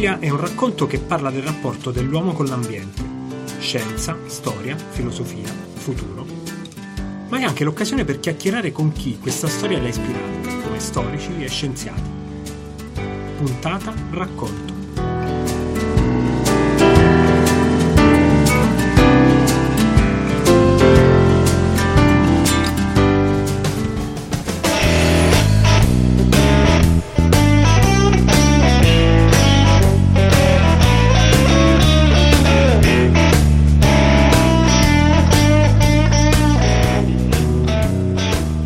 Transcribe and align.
Clorofiglia 0.00 0.18
è 0.18 0.30
un 0.30 0.40
racconto 0.40 0.86
che 0.86 0.98
parla 0.98 1.30
del 1.30 1.42
rapporto 1.42 1.90
dell'uomo 1.90 2.32
con 2.32 2.46
l'ambiente, 2.46 3.02
scienza, 3.58 4.16
storia, 4.28 4.74
filosofia, 4.74 5.52
futuro, 5.74 6.24
ma 7.28 7.38
è 7.38 7.42
anche 7.42 7.64
l'occasione 7.64 8.06
per 8.06 8.18
chiacchierare 8.18 8.72
con 8.72 8.92
chi 8.92 9.18
questa 9.18 9.46
storia 9.46 9.78
l'ha 9.78 9.88
ispirata, 9.88 10.56
come 10.62 10.80
storici 10.80 11.44
e 11.44 11.48
scienziati. 11.48 12.10
Puntata 13.36 13.92
Racconto. 14.10 14.69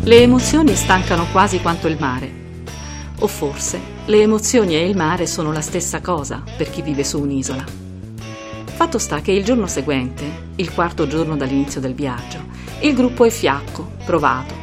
Le 0.05 0.21
emozioni 0.21 0.75
stancano 0.75 1.25
quasi 1.31 1.59
quanto 1.61 1.87
il 1.87 1.97
mare. 1.99 2.31
O 3.21 3.27
forse 3.27 3.79
le 4.05 4.21
emozioni 4.21 4.75
e 4.75 4.87
il 4.87 4.95
mare 4.95 5.25
sono 5.25 5.51
la 5.51 5.61
stessa 5.61 5.99
cosa 5.99 6.43
per 6.57 6.69
chi 6.69 6.83
vive 6.83 7.03
su 7.03 7.19
un'isola. 7.19 7.65
Fatto 8.65 8.99
sta 8.99 9.21
che 9.21 9.31
il 9.31 9.43
giorno 9.43 9.65
seguente, 9.65 10.49
il 10.57 10.71
quarto 10.71 11.07
giorno 11.07 11.35
dall'inizio 11.35 11.81
del 11.81 11.95
viaggio, 11.95 12.37
il 12.81 12.93
gruppo 12.93 13.25
è 13.25 13.31
fiacco, 13.31 13.93
provato. 14.05 14.53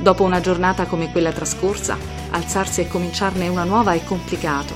Dopo 0.00 0.24
una 0.24 0.40
giornata 0.40 0.86
come 0.86 1.12
quella 1.12 1.32
trascorsa, 1.32 1.98
alzarsi 2.30 2.80
e 2.80 2.88
cominciarne 2.88 3.48
una 3.48 3.64
nuova 3.64 3.92
è 3.92 4.02
complicato. 4.02 4.72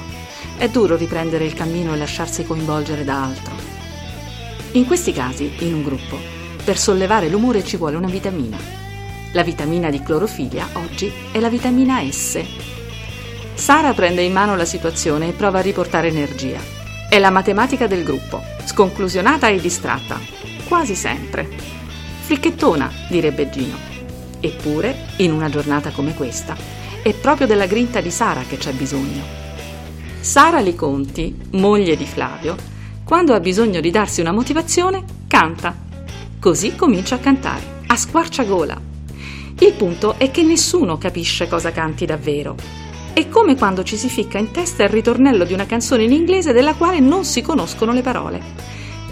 È 0.58 0.69
duro 0.69 0.97
riprendere 0.97 1.47
il 1.47 1.55
cammino 1.55 1.94
e 1.94 1.97
lasciarsi 1.97 2.44
coinvolgere 2.44 3.03
da 3.03 3.25
altro. 3.25 3.55
In 4.72 4.84
questi 4.84 5.12
casi, 5.12 5.55
in 5.60 5.72
un 5.72 5.83
gruppo, 5.83 6.19
per 6.62 6.77
sollevare 6.77 7.31
l'umore 7.31 7.64
ci 7.64 7.78
vuole 7.78 7.97
una 7.97 8.08
vitamina 8.08 8.84
la 9.32 9.42
vitamina 9.42 9.91
di 9.91 10.02
clorofiglia 10.02 10.69
oggi 10.74 11.12
è 11.32 11.41
la 11.41 11.48
vitamina 11.48 12.00
S. 12.10 12.41
Sara 13.55 13.92
prende 13.94 14.22
in 14.22 14.32
mano 14.32 14.56
la 14.56 14.64
situazione 14.64 15.28
e 15.28 15.32
prova 15.32 15.58
a 15.58 15.62
riportare 15.62 16.08
energia. 16.08 16.58
È 17.08 17.19
la 17.19 17.30
matematica 17.30 17.86
del 17.86 18.04
gruppo, 18.04 18.42
sconclusionata 18.64 19.48
e 19.48 19.60
distratta, 19.60 20.19
quasi 20.69 20.94
sempre. 20.94 21.48
Fricchettona, 22.20 22.91
direbbe 23.08 23.48
Gino. 23.50 23.77
Eppure, 24.41 24.97
in 25.19 25.32
una 25.32 25.48
giornata 25.48 25.91
come 25.91 26.14
questa, 26.14 26.56
è 27.02 27.12
proprio 27.14 27.47
della 27.47 27.66
grinta 27.66 28.00
di 28.00 28.10
Sara 28.10 28.42
che 28.42 28.56
c'è 28.56 28.72
bisogno. 28.72 29.22
Sara 30.20 30.60
Liconti, 30.60 31.36
moglie 31.52 31.97
di 31.97 32.04
Flavio, 32.04 32.56
quando 33.04 33.34
ha 33.34 33.41
bisogno 33.41 33.80
di 33.80 33.91
darsi 33.91 34.20
una 34.20 34.32
motivazione, 34.32 35.04
canta. 35.28 35.74
Così 36.41 36.74
comincia 36.74 37.14
a 37.14 37.19
cantare, 37.19 37.82
a 37.86 37.97
squarciagola, 37.97 38.86
il 39.59 39.73
punto 39.73 40.17
è 40.19 40.31
che 40.31 40.43
nessuno 40.43 40.99
capisce 40.99 41.49
cosa 41.49 41.73
canti 41.73 42.05
davvero. 42.05 42.55
È 43.15 43.27
come 43.29 43.57
quando 43.57 43.83
ci 43.83 43.97
si 43.97 44.11
ficca 44.11 44.37
in 44.37 44.51
testa 44.51 44.83
il 44.83 44.91
ritornello 44.91 45.45
di 45.45 45.55
una 45.55 45.65
canzone 45.65 46.03
in 46.03 46.12
inglese 46.12 46.53
della 46.53 46.75
quale 46.75 47.01
non 47.01 47.25
si 47.25 47.41
conoscono 47.41 47.93
le 47.93 48.03
parole. 48.03 48.43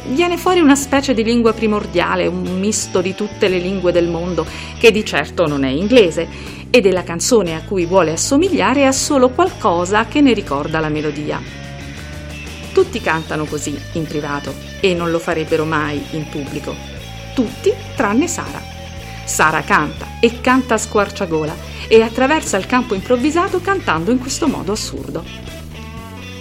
Viene 0.09 0.37
fuori 0.37 0.61
una 0.61 0.75
specie 0.75 1.15
di 1.15 1.25
lingua 1.25 1.55
primordiale, 1.55 2.27
un 2.27 2.59
misto 2.59 3.01
di 3.01 3.15
tutte 3.15 3.49
le 3.49 3.59
lingue 3.59 3.91
del 3.91 4.09
mondo, 4.09 4.45
che 4.79 4.91
di 4.91 5.03
certo 5.03 5.47
non 5.47 5.65
è 5.65 5.71
inglese, 5.71 6.29
e 6.69 6.83
della 6.83 7.05
canzone 7.05 7.55
a 7.55 7.63
cui 7.63 7.87
vuole 7.87 8.13
assomigliare 8.13 8.85
ha 8.85 8.93
solo 8.93 9.31
qualcosa 9.31 10.05
che 10.05 10.21
ne 10.21 10.35
ricorda 10.35 10.79
la 10.81 10.91
melodia. 10.91 11.41
Tutti 12.75 13.01
cantano 13.01 13.47
così 13.47 13.75
in 13.93 14.05
privato 14.05 14.53
e 14.81 14.93
non 14.93 15.11
lo 15.11 15.19
farebbero 15.19 15.65
mai 15.65 16.05
in 16.11 16.29
pubblico. 16.29 16.75
Tutti 17.35 17.73
tranne 17.97 18.29
Sara. 18.29 18.74
Sara 19.25 19.63
canta 19.63 20.19
e 20.21 20.41
canta 20.41 20.75
a 20.75 20.79
squarciagola 20.79 21.55
e 21.89 22.03
attraversa 22.03 22.57
il 22.59 22.67
campo 22.67 22.95
improvvisato 22.95 23.61
cantando 23.61 24.11
in 24.11 24.19
questo 24.19 24.47
modo 24.47 24.73
assurdo. 24.73 25.25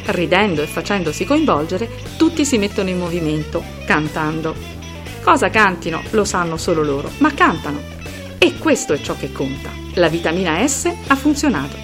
Ridendo 0.06 0.62
e 0.62 0.68
facendosi 0.68 1.24
coinvolgere, 1.24 1.90
tutti 2.18 2.44
si 2.44 2.58
mettono 2.58 2.90
in 2.90 3.00
movimento, 3.00 3.64
cantando. 3.86 4.54
Cosa 5.22 5.50
cantino 5.50 6.04
lo 6.10 6.26
sanno 6.26 6.58
solo 6.58 6.84
loro, 6.84 7.10
ma 7.20 7.34
cantano. 7.34 7.80
E 8.38 8.58
questo 8.58 8.92
è 8.92 9.02
ciò 9.02 9.16
che 9.16 9.32
conta. 9.32 9.70
La 9.94 10.10
vitamina 10.10 10.68
S 10.68 10.92
ha 11.08 11.16
funzionato. 11.16 11.78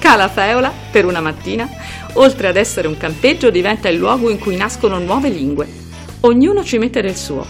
Calafeola, 0.00 0.72
per 0.90 1.04
una 1.04 1.20
mattina, 1.20 1.68
oltre 2.14 2.48
ad 2.48 2.56
essere 2.56 2.88
un 2.88 2.96
campeggio, 2.96 3.50
diventa 3.50 3.88
il 3.88 3.98
luogo 3.98 4.30
in 4.30 4.40
cui 4.40 4.56
nascono 4.56 4.98
nuove 4.98 5.28
lingue. 5.28 5.68
Ognuno 6.20 6.64
ci 6.64 6.78
mette 6.78 7.00
del 7.00 7.16
suo, 7.16 7.46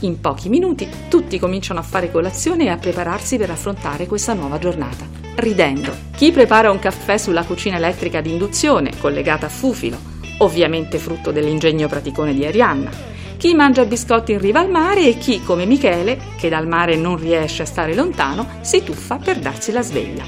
in 0.00 0.20
pochi 0.20 0.48
minuti 0.48 0.88
tutti 1.08 1.38
cominciano 1.38 1.80
a 1.80 1.82
fare 1.82 2.10
colazione 2.10 2.64
e 2.64 2.68
a 2.68 2.76
prepararsi 2.76 3.36
per 3.36 3.50
affrontare 3.50 4.06
questa 4.06 4.32
nuova 4.32 4.58
giornata, 4.58 5.06
ridendo. 5.36 5.94
Chi 6.16 6.32
prepara 6.32 6.70
un 6.70 6.78
caffè 6.78 7.18
sulla 7.18 7.44
cucina 7.44 7.76
elettrica 7.76 8.20
di 8.20 8.30
induzione, 8.30 8.92
collegata 8.98 9.46
a 9.46 9.50
fufilo, 9.50 9.98
ovviamente 10.38 10.98
frutto 10.98 11.32
dell'ingegno 11.32 11.88
praticone 11.88 12.32
di 12.32 12.46
Arianna. 12.46 12.90
Chi 13.36 13.54
mangia 13.54 13.84
biscotti 13.84 14.32
in 14.32 14.38
riva 14.38 14.60
al 14.60 14.70
mare 14.70 15.06
e 15.06 15.18
chi, 15.18 15.42
come 15.42 15.64
Michele, 15.64 16.18
che 16.38 16.48
dal 16.48 16.66
mare 16.68 16.96
non 16.96 17.16
riesce 17.16 17.62
a 17.62 17.66
stare 17.66 17.94
lontano, 17.94 18.46
si 18.60 18.82
tuffa 18.82 19.16
per 19.16 19.38
darsi 19.38 19.72
la 19.72 19.82
sveglia. 19.82 20.24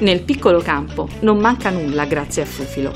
Nel 0.00 0.22
piccolo 0.22 0.60
campo 0.60 1.08
non 1.20 1.38
manca 1.38 1.70
nulla 1.70 2.04
grazie 2.04 2.42
a 2.42 2.46
Fufilo. 2.46 2.92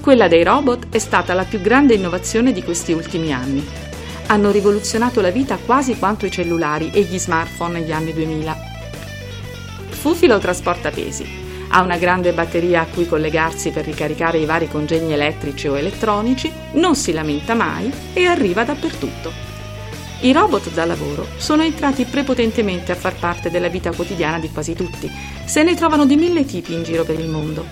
Quella 0.00 0.28
dei 0.28 0.44
robot 0.44 0.86
è 0.90 0.98
stata 0.98 1.34
la 1.34 1.44
più 1.44 1.60
grande 1.60 1.94
innovazione 1.94 2.52
di 2.52 2.62
questi 2.62 2.92
ultimi 2.92 3.32
anni 3.34 3.88
hanno 4.30 4.52
rivoluzionato 4.52 5.20
la 5.20 5.30
vita 5.30 5.56
quasi 5.56 5.98
quanto 5.98 6.24
i 6.24 6.30
cellulari 6.30 6.90
e 6.92 7.02
gli 7.02 7.18
smartphone 7.18 7.80
negli 7.80 7.90
anni 7.90 8.12
2000. 8.12 8.56
Fufilo 9.88 10.38
trasporta 10.38 10.90
pesi, 10.90 11.26
ha 11.68 11.82
una 11.82 11.98
grande 11.98 12.32
batteria 12.32 12.82
a 12.82 12.86
cui 12.86 13.08
collegarsi 13.08 13.70
per 13.70 13.84
ricaricare 13.84 14.38
i 14.38 14.44
vari 14.44 14.68
congegni 14.68 15.12
elettrici 15.12 15.66
o 15.66 15.76
elettronici, 15.76 16.50
non 16.74 16.94
si 16.94 17.12
lamenta 17.12 17.54
mai 17.54 17.92
e 18.12 18.24
arriva 18.24 18.62
dappertutto. 18.62 19.32
I 20.20 20.32
robot 20.32 20.70
da 20.74 20.84
lavoro 20.84 21.26
sono 21.36 21.62
entrati 21.62 22.04
prepotentemente 22.04 22.92
a 22.92 22.96
far 22.96 23.16
parte 23.16 23.50
della 23.50 23.68
vita 23.68 23.90
quotidiana 23.90 24.38
di 24.38 24.50
quasi 24.50 24.74
tutti. 24.74 25.10
Se 25.44 25.64
ne 25.64 25.74
trovano 25.74 26.06
di 26.06 26.14
mille 26.14 26.44
tipi 26.44 26.72
in 26.72 26.84
giro 26.84 27.02
per 27.02 27.18
il 27.18 27.26
mondo. 27.28 27.66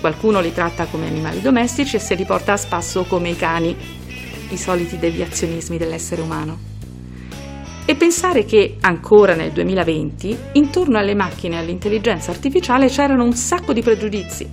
Qualcuno 0.00 0.40
li 0.40 0.54
tratta 0.54 0.86
come 0.86 1.06
animali 1.06 1.42
domestici 1.42 1.96
e 1.96 1.98
se 1.98 2.14
li 2.14 2.24
porta 2.24 2.52
a 2.54 2.56
spasso 2.56 3.02
come 3.04 3.30
i 3.30 3.36
cani, 3.36 3.76
i 4.50 4.56
soliti 4.56 4.98
deviazionismi 4.98 5.78
dell'essere 5.78 6.20
umano. 6.20 6.76
E 7.84 7.94
pensare 7.94 8.44
che 8.44 8.76
ancora 8.80 9.34
nel 9.34 9.50
2020 9.52 10.38
intorno 10.52 10.98
alle 10.98 11.14
macchine 11.14 11.56
e 11.56 11.58
all'intelligenza 11.58 12.30
artificiale 12.30 12.88
c'erano 12.88 13.24
un 13.24 13.32
sacco 13.32 13.72
di 13.72 13.80
pregiudizi. 13.80 14.48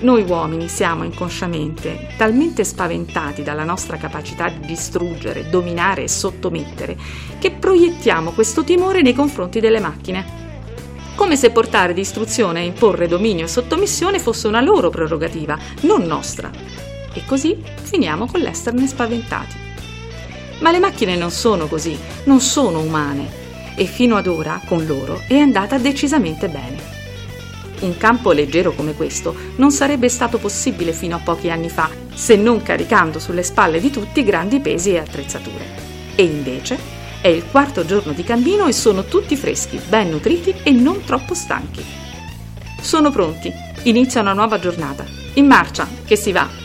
Noi 0.00 0.22
uomini 0.22 0.68
siamo 0.68 1.04
inconsciamente 1.04 2.08
talmente 2.16 2.64
spaventati 2.64 3.42
dalla 3.42 3.64
nostra 3.64 3.96
capacità 3.96 4.48
di 4.48 4.66
distruggere, 4.66 5.48
dominare 5.48 6.02
e 6.02 6.08
sottomettere 6.08 6.96
che 7.38 7.52
proiettiamo 7.52 8.32
questo 8.32 8.64
timore 8.64 9.00
nei 9.00 9.14
confronti 9.14 9.60
delle 9.60 9.80
macchine 9.80 10.42
come 11.14 11.36
se 11.36 11.50
portare 11.50 11.94
distruzione 11.94 12.62
e 12.62 12.66
imporre 12.66 13.06
dominio 13.06 13.44
e 13.44 13.48
sottomissione 13.48 14.18
fosse 14.18 14.48
una 14.48 14.60
loro 14.60 14.90
prerogativa, 14.90 15.56
non 15.82 16.02
nostra 16.02 16.50
e 17.14 17.24
così 17.24 17.56
finiamo 17.82 18.26
con 18.26 18.40
l'esserne 18.40 18.86
spaventati. 18.86 19.56
Ma 20.58 20.70
le 20.70 20.78
macchine 20.78 21.16
non 21.16 21.30
sono 21.30 21.66
così, 21.66 21.98
non 22.24 22.40
sono 22.40 22.80
umane 22.80 23.42
e 23.76 23.86
fino 23.86 24.16
ad 24.16 24.26
ora 24.26 24.60
con 24.66 24.84
loro 24.86 25.20
è 25.26 25.36
andata 25.36 25.78
decisamente 25.78 26.48
bene. 26.48 26.92
Un 27.80 27.96
campo 27.96 28.32
leggero 28.32 28.72
come 28.72 28.94
questo 28.94 29.34
non 29.56 29.70
sarebbe 29.70 30.08
stato 30.08 30.38
possibile 30.38 30.92
fino 30.92 31.16
a 31.16 31.20
pochi 31.22 31.50
anni 31.50 31.68
fa, 31.68 31.90
se 32.14 32.36
non 32.36 32.62
caricando 32.62 33.18
sulle 33.18 33.42
spalle 33.42 33.80
di 33.80 33.90
tutti 33.90 34.24
grandi 34.24 34.60
pesi 34.60 34.92
e 34.92 34.98
attrezzature. 34.98 35.82
E 36.14 36.22
invece 36.22 36.78
è 37.20 37.28
il 37.28 37.44
quarto 37.50 37.84
giorno 37.84 38.12
di 38.12 38.22
cammino 38.22 38.66
e 38.66 38.72
sono 38.72 39.04
tutti 39.04 39.36
freschi, 39.36 39.80
ben 39.88 40.10
nutriti 40.10 40.54
e 40.62 40.70
non 40.70 41.02
troppo 41.04 41.34
stanchi. 41.34 41.84
Sono 42.80 43.10
pronti, 43.10 43.52
inizia 43.84 44.20
una 44.20 44.34
nuova 44.34 44.58
giornata. 44.58 45.04
In 45.34 45.46
marcia, 45.46 45.88
che 46.04 46.16
si 46.16 46.32
va! 46.32 46.63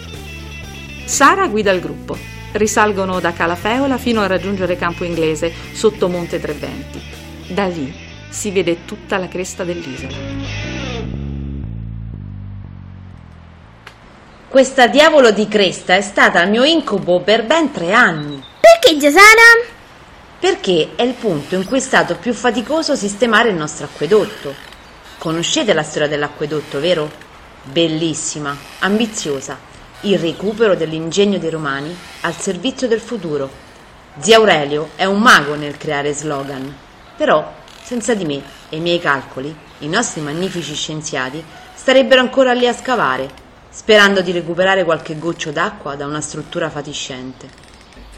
Sara 1.09 1.47
guida 1.47 1.71
il 1.71 1.81
gruppo. 1.81 2.15
Risalgono 2.51 3.19
da 3.19 3.33
Calafeola 3.33 3.97
fino 3.97 4.21
a 4.21 4.27
raggiungere 4.27 4.77
Campo 4.77 5.03
Inglese, 5.03 5.51
sotto 5.71 6.07
Monte 6.07 6.39
Treventi. 6.39 7.01
Da 7.47 7.65
lì 7.65 7.91
si 8.29 8.51
vede 8.51 8.85
tutta 8.85 9.17
la 9.17 9.27
cresta 9.27 9.63
dell'isola. 9.63 10.15
Questa 14.47 14.85
diavolo 14.85 15.31
di 15.31 15.47
cresta 15.47 15.95
è 15.95 16.01
stata 16.01 16.43
il 16.43 16.51
mio 16.51 16.63
incubo 16.63 17.21
per 17.21 17.43
ben 17.43 17.71
tre 17.71 17.91
anni. 17.91 18.41
Perché, 18.59 18.95
Giasana? 18.99 19.65
Perché 20.39 20.91
è 20.95 21.01
il 21.01 21.15
punto 21.15 21.55
in 21.55 21.65
cui 21.65 21.77
è 21.77 21.81
stato 21.81 22.17
più 22.17 22.33
faticoso 22.33 22.95
sistemare 22.95 23.49
il 23.49 23.55
nostro 23.55 23.85
acquedotto. 23.85 24.53
Conoscete 25.17 25.73
la 25.73 25.83
storia 25.83 26.07
dell'acquedotto, 26.07 26.79
vero? 26.79 27.27
bellissima, 27.63 28.55
ambiziosa, 28.79 29.57
il 30.01 30.17
recupero 30.17 30.75
dell'ingegno 30.75 31.37
dei 31.37 31.49
romani 31.49 31.95
al 32.21 32.35
servizio 32.35 32.87
del 32.87 33.01
futuro. 33.01 33.49
Zia 34.19 34.37
Aurelio 34.37 34.91
è 34.95 35.05
un 35.05 35.19
mago 35.19 35.55
nel 35.55 35.77
creare 35.77 36.13
slogan, 36.13 36.73
però 37.15 37.53
senza 37.81 38.13
di 38.13 38.25
me 38.25 38.41
e 38.69 38.77
i 38.77 38.81
miei 38.81 38.99
calcoli, 38.99 39.55
i 39.79 39.87
nostri 39.87 40.21
magnifici 40.21 40.73
scienziati 40.73 41.43
starebbero 41.73 42.21
ancora 42.21 42.53
lì 42.53 42.67
a 42.67 42.73
scavare, 42.73 43.29
sperando 43.69 44.21
di 44.21 44.31
recuperare 44.31 44.83
qualche 44.83 45.17
goccio 45.17 45.51
d'acqua 45.51 45.95
da 45.95 46.05
una 46.05 46.21
struttura 46.21 46.69
fatiscente. 46.69 47.67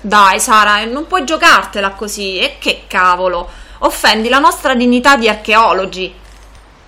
Dai, 0.04 0.40
Sara, 0.40 0.84
non 0.86 1.06
puoi 1.06 1.24
giocartela 1.26 1.92
così. 1.92 2.40
E 2.40 2.58
che 2.60 2.86
cavolo! 2.88 3.48
Offendi 3.80 4.30
la 4.30 4.40
nostra 4.40 4.74
dignità 4.74 5.16
di 5.16 5.30
archeologi. 5.30 6.14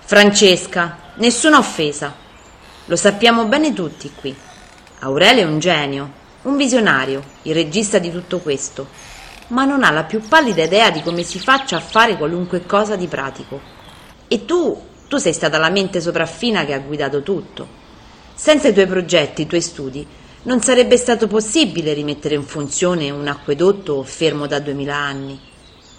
Francesca, 0.00 0.98
nessuna 1.14 1.58
offesa. 1.58 2.12
Lo 2.86 2.96
sappiamo 2.96 3.44
bene 3.44 3.72
tutti 3.72 4.12
qui. 4.12 4.36
Aurelio 5.04 5.42
è 5.42 5.46
un 5.46 5.58
genio, 5.58 6.10
un 6.44 6.56
visionario, 6.56 7.22
il 7.42 7.52
regista 7.52 7.98
di 7.98 8.10
tutto 8.10 8.38
questo, 8.38 8.88
ma 9.48 9.66
non 9.66 9.84
ha 9.84 9.90
la 9.90 10.04
più 10.04 10.22
pallida 10.26 10.62
idea 10.62 10.90
di 10.90 11.02
come 11.02 11.22
si 11.22 11.38
faccia 11.38 11.76
a 11.76 11.80
fare 11.80 12.16
qualunque 12.16 12.64
cosa 12.64 12.96
di 12.96 13.06
pratico. 13.06 13.60
E 14.26 14.46
tu, 14.46 14.80
tu 15.06 15.18
sei 15.18 15.34
stata 15.34 15.58
la 15.58 15.68
mente 15.68 16.00
sopraffina 16.00 16.64
che 16.64 16.72
ha 16.72 16.78
guidato 16.78 17.22
tutto. 17.22 17.68
Senza 18.34 18.68
i 18.68 18.72
tuoi 18.72 18.86
progetti, 18.86 19.42
i 19.42 19.46
tuoi 19.46 19.60
studi, 19.60 20.06
non 20.44 20.62
sarebbe 20.62 20.96
stato 20.96 21.26
possibile 21.26 21.92
rimettere 21.92 22.34
in 22.34 22.44
funzione 22.44 23.10
un 23.10 23.28
acquedotto 23.28 24.02
fermo 24.04 24.46
da 24.46 24.58
duemila 24.58 24.96
anni. 24.96 25.38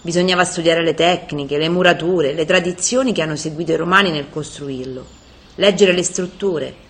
Bisognava 0.00 0.44
studiare 0.44 0.82
le 0.82 0.94
tecniche, 0.94 1.58
le 1.58 1.68
murature, 1.68 2.32
le 2.32 2.44
tradizioni 2.44 3.12
che 3.12 3.22
hanno 3.22 3.36
seguito 3.36 3.70
i 3.70 3.76
romani 3.76 4.10
nel 4.10 4.30
costruirlo, 4.30 5.06
leggere 5.54 5.92
le 5.92 6.02
strutture. 6.02 6.85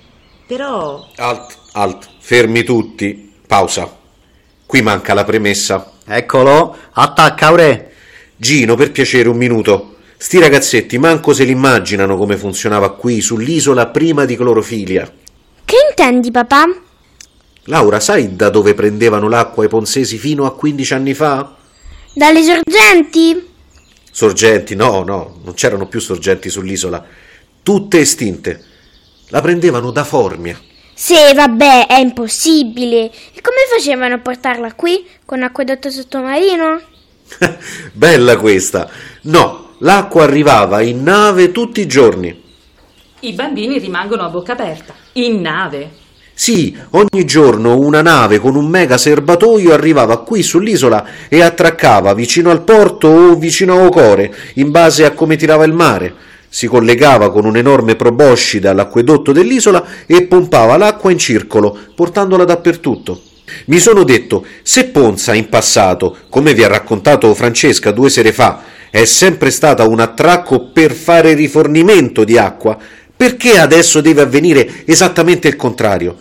Però. 0.46 1.04
Alt, 1.16 1.58
alt, 1.72 2.08
fermi 2.20 2.62
tutti. 2.62 3.32
Pausa. 3.46 3.96
Qui 4.64 4.82
manca 4.82 5.12
la 5.12 5.24
premessa. 5.24 5.92
Eccolo, 6.06 6.76
attacca 6.92 7.46
Aure. 7.46 7.92
Gino, 8.36 8.76
per 8.76 8.92
piacere, 8.92 9.28
un 9.28 9.36
minuto. 9.36 9.96
Sti 10.16 10.38
ragazzetti 10.38 10.98
manco 10.98 11.32
se 11.34 11.44
l'immaginano 11.44 12.16
come 12.16 12.36
funzionava 12.36 12.92
qui 12.92 13.20
sull'isola 13.20 13.88
prima 13.88 14.24
di 14.24 14.36
clorofilia. 14.36 15.10
Che 15.64 15.76
intendi, 15.90 16.30
papà? 16.30 16.64
Laura, 17.64 17.98
sai 17.98 18.36
da 18.36 18.48
dove 18.48 18.74
prendevano 18.74 19.28
l'acqua 19.28 19.64
i 19.64 19.68
ponsesi 19.68 20.16
fino 20.16 20.46
a 20.46 20.54
15 20.54 20.94
anni 20.94 21.14
fa? 21.14 21.56
Dalle 22.14 22.42
sorgenti? 22.42 23.48
Sorgenti, 24.10 24.76
no, 24.76 25.02
no, 25.02 25.40
non 25.42 25.54
c'erano 25.54 25.86
più 25.88 26.00
sorgenti 26.00 26.48
sull'isola. 26.48 27.04
Tutte 27.62 27.98
estinte. 27.98 28.62
La 29.28 29.40
prendevano 29.40 29.90
da 29.90 30.04
Formia. 30.04 30.58
Sì, 30.94 31.14
vabbè, 31.34 31.88
è 31.88 31.98
impossibile. 31.98 33.10
E 33.34 33.40
come 33.42 33.58
facevano 33.70 34.14
a 34.14 34.18
portarla 34.18 34.72
qui 34.74 35.06
con 35.24 35.42
acquedotto 35.42 35.90
sottomarino? 35.90 36.80
Bella 37.92 38.36
questa. 38.36 38.88
No, 39.22 39.74
l'acqua 39.78 40.22
arrivava 40.22 40.80
in 40.80 41.02
nave 41.02 41.52
tutti 41.52 41.80
i 41.80 41.86
giorni. 41.86 42.42
I 43.20 43.32
bambini 43.32 43.78
rimangono 43.78 44.22
a 44.22 44.28
bocca 44.28 44.52
aperta. 44.52 44.94
In 45.14 45.40
nave. 45.40 45.90
Sì, 46.32 46.76
ogni 46.90 47.24
giorno 47.24 47.78
una 47.78 48.02
nave 48.02 48.38
con 48.38 48.56
un 48.56 48.66
mega 48.66 48.98
serbatoio 48.98 49.72
arrivava 49.72 50.22
qui 50.22 50.42
sull'isola 50.42 51.06
e 51.28 51.40
attraccava 51.40 52.12
vicino 52.14 52.50
al 52.50 52.62
porto 52.62 53.08
o 53.08 53.34
vicino 53.36 53.72
a 53.72 53.86
Ocore, 53.86 54.34
in 54.54 54.70
base 54.70 55.06
a 55.06 55.12
come 55.12 55.36
tirava 55.36 55.64
il 55.64 55.72
mare. 55.72 56.14
Si 56.48 56.66
collegava 56.66 57.30
con 57.30 57.44
un 57.44 57.56
enorme 57.56 57.96
proboscide 57.96 58.68
all'acquedotto 58.68 59.32
dell'isola 59.32 59.84
e 60.06 60.22
pompava 60.24 60.76
l'acqua 60.76 61.10
in 61.10 61.18
circolo, 61.18 61.76
portandola 61.94 62.44
dappertutto. 62.44 63.20
Mi 63.66 63.78
sono 63.78 64.02
detto, 64.02 64.44
se 64.62 64.86
Ponza 64.86 65.34
in 65.34 65.48
passato, 65.48 66.16
come 66.28 66.54
vi 66.54 66.64
ha 66.64 66.68
raccontato 66.68 67.32
Francesca 67.34 67.92
due 67.92 68.10
sere 68.10 68.32
fa, 68.32 68.62
è 68.90 69.04
sempre 69.04 69.50
stata 69.50 69.86
un 69.86 70.00
attracco 70.00 70.70
per 70.72 70.92
fare 70.92 71.34
rifornimento 71.34 72.24
di 72.24 72.38
acqua, 72.38 72.76
perché 73.16 73.58
adesso 73.58 74.00
deve 74.00 74.22
avvenire 74.22 74.84
esattamente 74.84 75.48
il 75.48 75.56
contrario? 75.56 76.16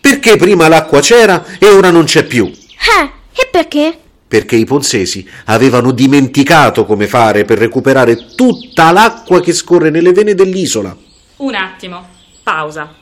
Perché 0.00 0.36
prima 0.36 0.68
l'acqua 0.68 1.00
c'era 1.00 1.44
e 1.58 1.68
ora 1.68 1.90
non 1.90 2.04
c'è 2.04 2.24
più? 2.24 2.46
Eh, 2.46 3.10
e 3.32 3.48
perché? 3.50 3.98
Perché 4.30 4.54
i 4.54 4.64
ponsesi 4.64 5.28
avevano 5.46 5.90
dimenticato 5.90 6.84
come 6.84 7.08
fare 7.08 7.44
per 7.44 7.58
recuperare 7.58 8.26
tutta 8.36 8.92
l'acqua 8.92 9.40
che 9.40 9.52
scorre 9.52 9.90
nelle 9.90 10.12
vene 10.12 10.34
dell'isola. 10.34 10.96
Un 11.38 11.54
attimo, 11.56 12.06
pausa. 12.44 12.94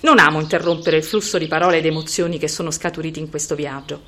Non 0.00 0.18
amo 0.18 0.40
interrompere 0.40 0.96
il 0.96 1.04
flusso 1.04 1.38
di 1.38 1.46
parole 1.46 1.76
ed 1.76 1.86
emozioni 1.86 2.40
che 2.40 2.48
sono 2.48 2.72
scaturiti 2.72 3.20
in 3.20 3.30
questo 3.30 3.54
viaggio. 3.54 4.00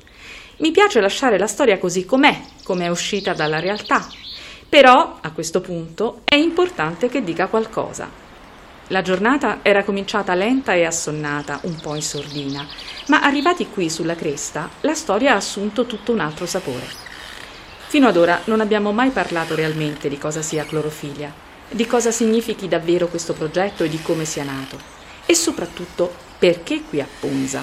Mi 0.57 0.71
piace 0.71 0.99
lasciare 0.99 1.37
la 1.37 1.47
storia 1.47 1.77
così 1.77 2.03
com'è, 2.03 2.37
come 2.63 2.83
è 2.83 2.89
uscita 2.89 3.31
dalla 3.33 3.61
realtà. 3.61 4.05
Però, 4.67 5.19
a 5.21 5.31
questo 5.31 5.61
punto, 5.61 6.23
è 6.25 6.35
importante 6.35 7.07
che 7.07 7.23
dica 7.23 7.47
qualcosa. 7.47 8.26
La 8.89 9.01
giornata 9.01 9.59
era 9.63 9.83
cominciata 9.83 10.33
lenta 10.33 10.73
e 10.73 10.85
assonnata, 10.85 11.59
un 11.63 11.75
po' 11.75 11.95
in 11.95 12.01
sordina, 12.01 12.65
ma 13.07 13.21
arrivati 13.21 13.67
qui 13.67 13.89
sulla 13.89 14.15
cresta, 14.15 14.69
la 14.81 14.93
storia 14.93 15.33
ha 15.33 15.35
assunto 15.35 15.85
tutto 15.85 16.13
un 16.13 16.21
altro 16.21 16.45
sapore. 16.45 16.87
Fino 17.87 18.07
ad 18.07 18.15
ora 18.15 18.39
non 18.45 18.61
abbiamo 18.61 18.93
mai 18.93 19.09
parlato 19.09 19.55
realmente 19.55 20.07
di 20.07 20.17
cosa 20.17 20.41
sia 20.41 20.63
clorofilia, 20.63 21.33
di 21.69 21.85
cosa 21.85 22.11
significhi 22.11 22.69
davvero 22.69 23.07
questo 23.07 23.33
progetto 23.33 23.83
e 23.83 23.89
di 23.89 24.01
come 24.01 24.23
sia 24.23 24.45
nato, 24.45 24.79
e 25.25 25.35
soprattutto 25.35 26.15
perché 26.39 26.83
qui 26.83 27.01
a 27.01 27.07
Ponza, 27.19 27.61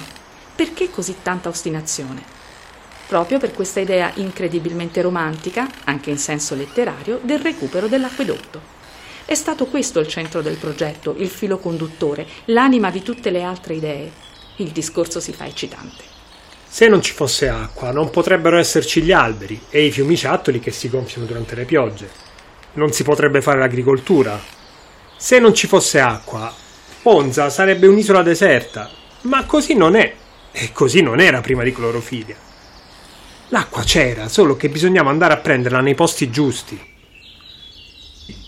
perché 0.54 0.90
così 0.90 1.16
tanta 1.22 1.48
ostinazione. 1.48 2.22
Proprio 3.06 3.38
per 3.38 3.54
questa 3.54 3.80
idea 3.80 4.12
incredibilmente 4.16 5.00
romantica, 5.00 5.70
anche 5.84 6.10
in 6.10 6.18
senso 6.18 6.54
letterario, 6.54 7.18
del 7.22 7.38
recupero 7.38 7.86
dell'acquedotto. 7.86 8.73
È 9.26 9.34
stato 9.34 9.64
questo 9.66 10.00
il 10.00 10.06
centro 10.06 10.42
del 10.42 10.56
progetto, 10.56 11.14
il 11.16 11.28
filo 11.28 11.56
conduttore, 11.56 12.26
l'anima 12.46 12.90
di 12.90 13.02
tutte 13.02 13.30
le 13.30 13.42
altre 13.42 13.74
idee. 13.74 14.12
Il 14.56 14.68
discorso 14.68 15.18
si 15.18 15.32
fa 15.32 15.46
eccitante. 15.46 16.04
Se 16.68 16.88
non 16.88 17.00
ci 17.00 17.12
fosse 17.12 17.48
acqua, 17.48 17.90
non 17.90 18.10
potrebbero 18.10 18.58
esserci 18.58 19.00
gli 19.00 19.12
alberi 19.12 19.58
e 19.70 19.86
i 19.86 19.90
fiumiciattoli 19.90 20.60
che 20.60 20.72
si 20.72 20.90
gonfiano 20.90 21.26
durante 21.26 21.54
le 21.54 21.64
piogge. 21.64 22.10
Non 22.74 22.92
si 22.92 23.02
potrebbe 23.02 23.40
fare 23.40 23.60
l'agricoltura. 23.60 24.38
Se 25.16 25.38
non 25.38 25.54
ci 25.54 25.66
fosse 25.66 26.00
acqua, 26.00 26.52
Ponza 27.00 27.48
sarebbe 27.48 27.86
un'isola 27.86 28.22
deserta. 28.22 28.90
Ma 29.22 29.46
così 29.46 29.74
non 29.74 29.96
è. 29.96 30.14
E 30.52 30.70
così 30.72 31.00
non 31.00 31.18
era 31.18 31.40
prima 31.40 31.62
di 31.62 31.72
clorofilia. 31.72 32.36
L'acqua 33.48 33.82
c'era, 33.84 34.28
solo 34.28 34.56
che 34.56 34.68
bisognava 34.68 35.10
andare 35.10 35.32
a 35.32 35.38
prenderla 35.38 35.80
nei 35.80 35.94
posti 35.94 36.30
giusti. 36.30 36.92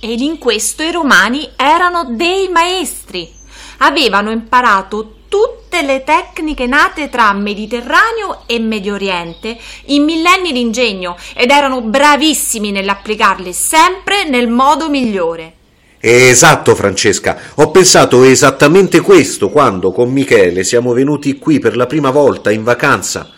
Ed 0.00 0.20
in 0.20 0.38
questo 0.38 0.82
i 0.82 0.92
romani 0.92 1.48
erano 1.56 2.04
dei 2.10 2.48
maestri. 2.48 3.32
Avevano 3.78 4.30
imparato 4.30 5.16
tutte 5.28 5.82
le 5.82 6.04
tecniche 6.04 6.66
nate 6.66 7.08
tra 7.08 7.32
Mediterraneo 7.32 8.42
e 8.46 8.58
Medio 8.58 8.94
Oriente 8.94 9.56
in 9.86 10.04
millenni 10.04 10.52
d'ingegno 10.52 11.16
ed 11.34 11.50
erano 11.50 11.80
bravissimi 11.82 12.70
nell'applicarle 12.70 13.52
sempre 13.52 14.28
nel 14.28 14.48
modo 14.48 14.88
migliore. 14.88 15.54
Esatto, 15.98 16.74
Francesca. 16.74 17.38
Ho 17.56 17.70
pensato 17.70 18.22
esattamente 18.22 19.00
questo 19.00 19.50
quando 19.50 19.92
con 19.92 20.12
Michele 20.12 20.62
siamo 20.62 20.92
venuti 20.92 21.38
qui 21.38 21.58
per 21.58 21.76
la 21.76 21.86
prima 21.86 22.10
volta 22.10 22.50
in 22.50 22.62
vacanza. 22.62 23.30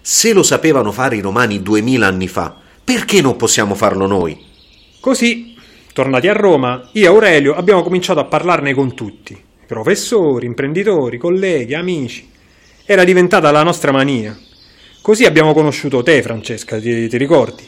Se 0.00 0.32
lo 0.32 0.42
sapevano 0.42 0.92
fare 0.92 1.16
i 1.16 1.20
romani 1.20 1.62
duemila 1.62 2.06
anni 2.06 2.26
fa, 2.26 2.54
perché 2.82 3.20
non 3.20 3.36
possiamo 3.36 3.74
farlo 3.74 4.06
noi? 4.06 4.36
Così 5.00 5.55
Tornati 5.96 6.28
a 6.28 6.34
Roma, 6.34 6.90
io 6.92 7.04
e 7.04 7.06
Aurelio 7.06 7.54
abbiamo 7.54 7.82
cominciato 7.82 8.20
a 8.20 8.26
parlarne 8.26 8.74
con 8.74 8.94
tutti, 8.94 9.34
professori, 9.66 10.44
imprenditori, 10.44 11.16
colleghi, 11.16 11.72
amici. 11.72 12.30
Era 12.84 13.02
diventata 13.02 13.50
la 13.50 13.62
nostra 13.62 13.92
mania. 13.92 14.38
Così 15.00 15.24
abbiamo 15.24 15.54
conosciuto 15.54 16.02
te, 16.02 16.20
Francesca, 16.20 16.78
ti, 16.78 17.08
ti 17.08 17.16
ricordi? 17.16 17.66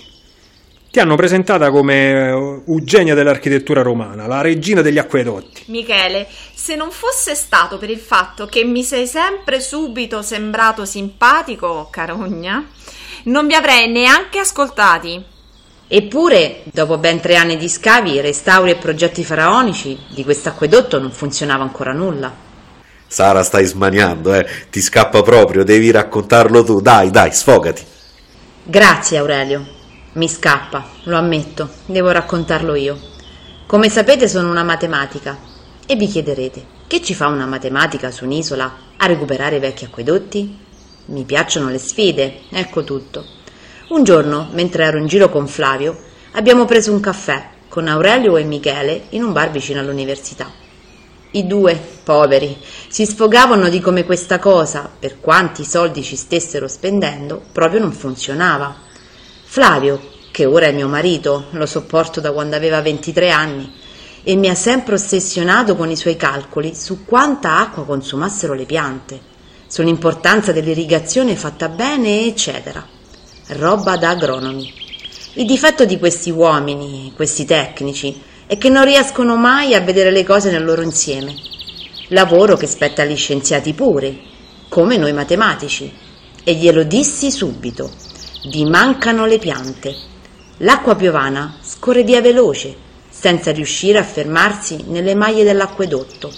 Ti 0.90 1.00
hanno 1.00 1.16
presentata 1.16 1.70
come 1.70 2.28
Eugenia 2.66 3.14
dell'architettura 3.14 3.80
romana, 3.80 4.26
la 4.26 4.42
regina 4.42 4.82
degli 4.82 4.98
acquedotti. 4.98 5.62
Michele, 5.68 6.28
se 6.52 6.76
non 6.76 6.90
fosse 6.90 7.34
stato 7.34 7.78
per 7.78 7.88
il 7.88 7.96
fatto 7.98 8.44
che 8.44 8.62
mi 8.62 8.82
sei 8.82 9.06
sempre 9.06 9.58
subito 9.58 10.20
sembrato 10.20 10.84
simpatico, 10.84 11.88
carogna, 11.90 12.62
non 13.22 13.46
vi 13.46 13.54
avrei 13.54 13.90
neanche 13.90 14.38
ascoltati. 14.38 15.36
Eppure, 15.90 16.64
dopo 16.64 16.98
ben 16.98 17.18
tre 17.18 17.36
anni 17.36 17.56
di 17.56 17.66
scavi, 17.66 18.20
restauri 18.20 18.72
e 18.72 18.76
progetti 18.76 19.24
faraonici, 19.24 19.98
di 20.10 20.22
quest'acquedotto 20.22 20.98
non 21.00 21.10
funzionava 21.10 21.62
ancora 21.62 21.94
nulla. 21.94 22.30
Sara, 23.06 23.42
stai 23.42 23.64
smaniando, 23.64 24.34
eh? 24.34 24.46
Ti 24.68 24.82
scappa 24.82 25.22
proprio, 25.22 25.64
devi 25.64 25.90
raccontarlo 25.90 26.62
tu. 26.62 26.82
Dai, 26.82 27.10
dai, 27.10 27.32
sfogati. 27.32 27.82
Grazie, 28.64 29.16
Aurelio. 29.16 29.66
Mi 30.12 30.28
scappa, 30.28 30.84
lo 31.04 31.16
ammetto, 31.16 31.70
devo 31.86 32.10
raccontarlo 32.10 32.74
io. 32.74 32.98
Come 33.66 33.88
sapete 33.88 34.28
sono 34.28 34.50
una 34.50 34.64
matematica 34.64 35.38
e 35.86 35.96
vi 35.96 36.06
chiederete, 36.06 36.66
che 36.86 37.00
ci 37.00 37.14
fa 37.14 37.28
una 37.28 37.46
matematica 37.46 38.10
su 38.10 38.26
un'isola 38.26 38.76
a 38.98 39.06
recuperare 39.06 39.56
i 39.56 39.60
vecchi 39.60 39.86
acquedotti? 39.86 40.58
Mi 41.06 41.24
piacciono 41.24 41.70
le 41.70 41.78
sfide, 41.78 42.40
ecco 42.50 42.84
tutto. 42.84 43.36
Un 43.88 44.04
giorno, 44.04 44.48
mentre 44.52 44.84
ero 44.84 44.98
in 44.98 45.06
giro 45.06 45.30
con 45.30 45.48
Flavio, 45.48 45.98
abbiamo 46.32 46.66
preso 46.66 46.92
un 46.92 47.00
caffè 47.00 47.48
con 47.68 47.88
Aurelio 47.88 48.36
e 48.36 48.44
Michele 48.44 49.04
in 49.10 49.22
un 49.22 49.32
bar 49.32 49.50
vicino 49.50 49.80
all'università. 49.80 50.52
I 51.30 51.46
due, 51.46 51.80
poveri, 52.04 52.54
si 52.88 53.06
sfogavano 53.06 53.70
di 53.70 53.80
come 53.80 54.04
questa 54.04 54.38
cosa, 54.38 54.90
per 54.98 55.20
quanti 55.20 55.64
soldi 55.64 56.02
ci 56.02 56.16
stessero 56.16 56.68
spendendo, 56.68 57.40
proprio 57.50 57.80
non 57.80 57.92
funzionava. 57.92 58.76
Flavio, 59.44 59.98
che 60.32 60.44
ora 60.44 60.66
è 60.66 60.72
mio 60.72 60.88
marito, 60.88 61.46
lo 61.52 61.64
sopporto 61.64 62.20
da 62.20 62.32
quando 62.32 62.56
aveva 62.56 62.82
23 62.82 63.30
anni, 63.30 63.72
e 64.22 64.36
mi 64.36 64.50
ha 64.50 64.54
sempre 64.54 64.96
ossessionato 64.96 65.76
con 65.76 65.88
i 65.90 65.96
suoi 65.96 66.16
calcoli 66.16 66.74
su 66.74 67.06
quanta 67.06 67.56
acqua 67.56 67.86
consumassero 67.86 68.52
le 68.52 68.66
piante, 68.66 69.18
sull'importanza 69.66 70.52
dell'irrigazione 70.52 71.36
fatta 71.36 71.70
bene, 71.70 72.26
eccetera. 72.26 72.96
Roba 73.50 73.96
da 73.96 74.10
agronomi. 74.10 74.70
Il 75.34 75.46
difetto 75.46 75.86
di 75.86 75.98
questi 75.98 76.28
uomini, 76.28 77.14
questi 77.16 77.46
tecnici, 77.46 78.20
è 78.46 78.58
che 78.58 78.68
non 78.68 78.84
riescono 78.84 79.36
mai 79.36 79.74
a 79.74 79.80
vedere 79.80 80.10
le 80.10 80.22
cose 80.22 80.50
nel 80.50 80.62
loro 80.62 80.82
insieme. 80.82 81.34
Lavoro 82.08 82.56
che 82.58 82.66
spetta 82.66 83.00
agli 83.00 83.16
scienziati 83.16 83.72
pure, 83.72 84.18
come 84.68 84.98
noi 84.98 85.14
matematici. 85.14 85.90
E 86.44 86.54
glielo 86.56 86.82
dissi 86.82 87.30
subito. 87.30 87.90
Vi 88.50 88.66
mancano 88.66 89.24
le 89.24 89.38
piante. 89.38 89.96
L'acqua 90.58 90.94
piovana 90.94 91.56
scorre 91.62 92.02
via 92.02 92.20
veloce, 92.20 92.76
senza 93.08 93.50
riuscire 93.50 93.96
a 93.96 94.04
fermarsi 94.04 94.84
nelle 94.88 95.14
maglie 95.14 95.44
dell'acquedotto. 95.44 96.30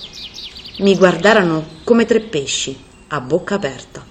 Mi 0.78 0.96
guardarono 0.96 1.66
come 1.82 2.04
tre 2.04 2.20
pesci, 2.20 2.80
a 3.08 3.20
bocca 3.20 3.56
aperta. 3.56 4.06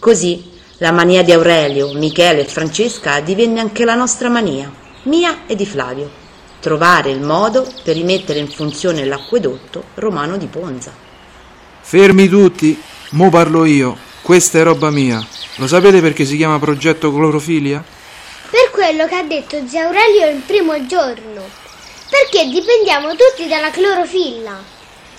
Così 0.00 0.54
la 0.78 0.92
mania 0.92 1.22
di 1.22 1.32
Aurelio, 1.32 1.94
Michele 1.94 2.42
e 2.42 2.44
Francesca 2.44 3.20
divenne 3.20 3.60
anche 3.60 3.86
la 3.86 3.94
nostra 3.94 4.28
mania, 4.28 4.70
mia 5.04 5.44
e 5.46 5.56
di 5.56 5.64
Flavio. 5.64 6.24
Trovare 6.60 7.10
il 7.10 7.22
modo 7.22 7.66
per 7.82 7.94
rimettere 7.94 8.40
in 8.40 8.48
funzione 8.48 9.06
l'acquedotto 9.06 9.84
romano 9.94 10.36
di 10.36 10.46
Ponza. 10.46 10.92
Fermi 11.80 12.28
tutti, 12.28 12.78
mo 13.10 13.30
parlo 13.30 13.64
io. 13.64 13.96
Questa 14.20 14.58
è 14.58 14.62
roba 14.64 14.90
mia. 14.90 15.24
Lo 15.56 15.66
sapete 15.66 16.00
perché 16.00 16.26
si 16.26 16.36
chiama 16.36 16.58
progetto 16.58 17.10
clorofilia? 17.10 17.82
Per 18.50 18.70
quello 18.70 19.06
che 19.06 19.14
ha 19.14 19.22
detto 19.22 19.56
zio 19.66 19.80
Aurelio 19.80 20.28
il 20.28 20.42
primo 20.44 20.84
giorno. 20.86 21.42
Perché 22.10 22.48
dipendiamo 22.50 23.10
tutti 23.10 23.48
dalla 23.48 23.70
clorofilla, 23.70 24.62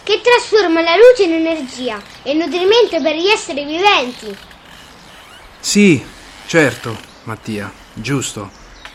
che 0.03 0.21
trasforma 0.21 0.81
la 0.81 0.95
luce 0.95 1.23
in 1.23 1.33
energia 1.33 1.99
e 2.21 2.33
nutrimento 2.33 3.01
per 3.01 3.15
gli 3.15 3.27
esseri 3.27 3.65
viventi. 3.65 4.37
Sì, 5.59 6.01
certo, 6.45 6.97
Mattia, 7.23 7.71
giusto. 7.93 8.49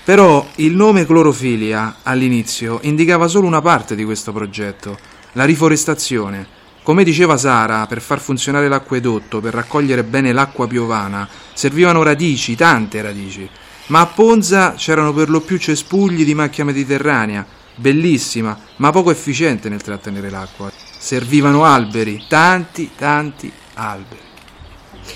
Però 0.04 0.48
il 0.56 0.74
nome 0.74 1.06
clorofilia 1.06 1.98
all'inizio 2.02 2.80
indicava 2.82 3.28
solo 3.28 3.46
una 3.46 3.60
parte 3.60 3.94
di 3.94 4.04
questo 4.04 4.32
progetto, 4.32 4.98
la 5.32 5.44
riforestazione. 5.44 6.60
Come 6.82 7.04
diceva 7.04 7.36
Sara, 7.36 7.86
per 7.86 8.00
far 8.00 8.18
funzionare 8.18 8.66
l'acquedotto, 8.66 9.40
per 9.40 9.54
raccogliere 9.54 10.02
bene 10.02 10.32
l'acqua 10.32 10.66
piovana, 10.66 11.28
servivano 11.54 12.02
radici, 12.02 12.56
tante 12.56 13.00
radici. 13.00 13.48
Ma 13.86 14.00
a 14.00 14.06
Ponza 14.06 14.74
c'erano 14.74 15.12
per 15.12 15.30
lo 15.30 15.40
più 15.40 15.58
cespugli 15.58 16.24
di 16.24 16.34
macchia 16.34 16.64
mediterranea, 16.64 17.46
bellissima, 17.76 18.58
ma 18.76 18.90
poco 18.90 19.12
efficiente 19.12 19.68
nel 19.68 19.82
trattenere 19.82 20.30
l'acqua. 20.30 20.72
Servivano 20.98 21.64
alberi, 21.64 22.24
tanti, 22.28 22.90
tanti 22.96 23.52
alberi. 23.74 24.31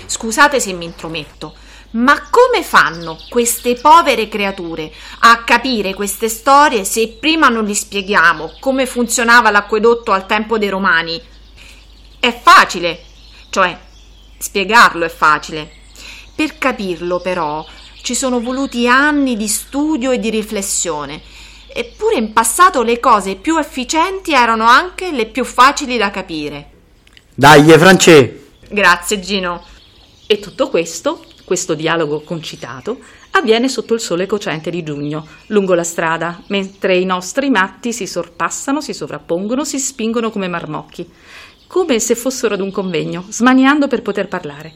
Scusate 0.05 0.59
se 0.59 0.73
mi 0.73 0.85
intrometto, 0.85 1.53
ma 1.91 2.27
come 2.29 2.63
fanno 2.63 3.17
queste 3.29 3.75
povere 3.75 4.27
creature 4.27 4.91
a 5.19 5.43
capire 5.43 5.93
queste 5.93 6.27
storie 6.27 6.83
se 6.83 7.17
prima 7.19 7.47
non 7.47 7.65
gli 7.65 7.73
spieghiamo 7.73 8.57
come 8.59 8.85
funzionava 8.85 9.51
l'acquedotto 9.51 10.11
al 10.11 10.25
tempo 10.25 10.57
dei 10.57 10.69
romani? 10.69 11.21
È 12.19 12.37
facile, 12.41 12.99
cioè 13.49 13.77
spiegarlo 14.37 15.05
è 15.05 15.09
facile. 15.09 15.71
Per 16.35 16.57
capirlo 16.57 17.19
però 17.19 17.65
ci 18.01 18.13
sono 18.15 18.39
voluti 18.39 18.87
anni 18.87 19.35
di 19.35 19.47
studio 19.47 20.11
e 20.11 20.19
di 20.19 20.29
riflessione. 20.29 21.21
Eppure 21.67 22.15
in 22.15 22.33
passato 22.33 22.81
le 22.81 22.99
cose 22.99 23.35
più 23.35 23.57
efficienti 23.57 24.33
erano 24.33 24.65
anche 24.65 25.11
le 25.11 25.25
più 25.27 25.43
facili 25.43 25.97
da 25.97 26.11
capire. 26.11 26.71
Dai, 27.33 27.63
France! 27.77 28.45
Grazie 28.69 29.19
Gino. 29.19 29.63
E 30.29 30.39
tutto 30.39 30.67
questo, 30.67 31.23
questo 31.45 31.73
dialogo 31.73 32.19
concitato, 32.19 32.99
avviene 33.31 33.69
sotto 33.69 33.93
il 33.93 34.01
sole 34.01 34.25
cocente 34.25 34.69
di 34.69 34.83
giugno, 34.83 35.25
lungo 35.47 35.73
la 35.73 35.85
strada, 35.85 36.43
mentre 36.47 36.97
i 36.97 37.05
nostri 37.05 37.49
matti 37.49 37.93
si 37.93 38.05
sorpassano, 38.05 38.81
si 38.81 38.93
sovrappongono, 38.93 39.63
si 39.63 39.79
spingono 39.79 40.29
come 40.29 40.49
marmocchi, 40.49 41.09
come 41.67 41.99
se 41.99 42.15
fossero 42.15 42.55
ad 42.55 42.59
un 42.59 42.71
convegno, 42.71 43.23
smaniando 43.29 43.87
per 43.87 44.01
poter 44.01 44.27
parlare. 44.27 44.73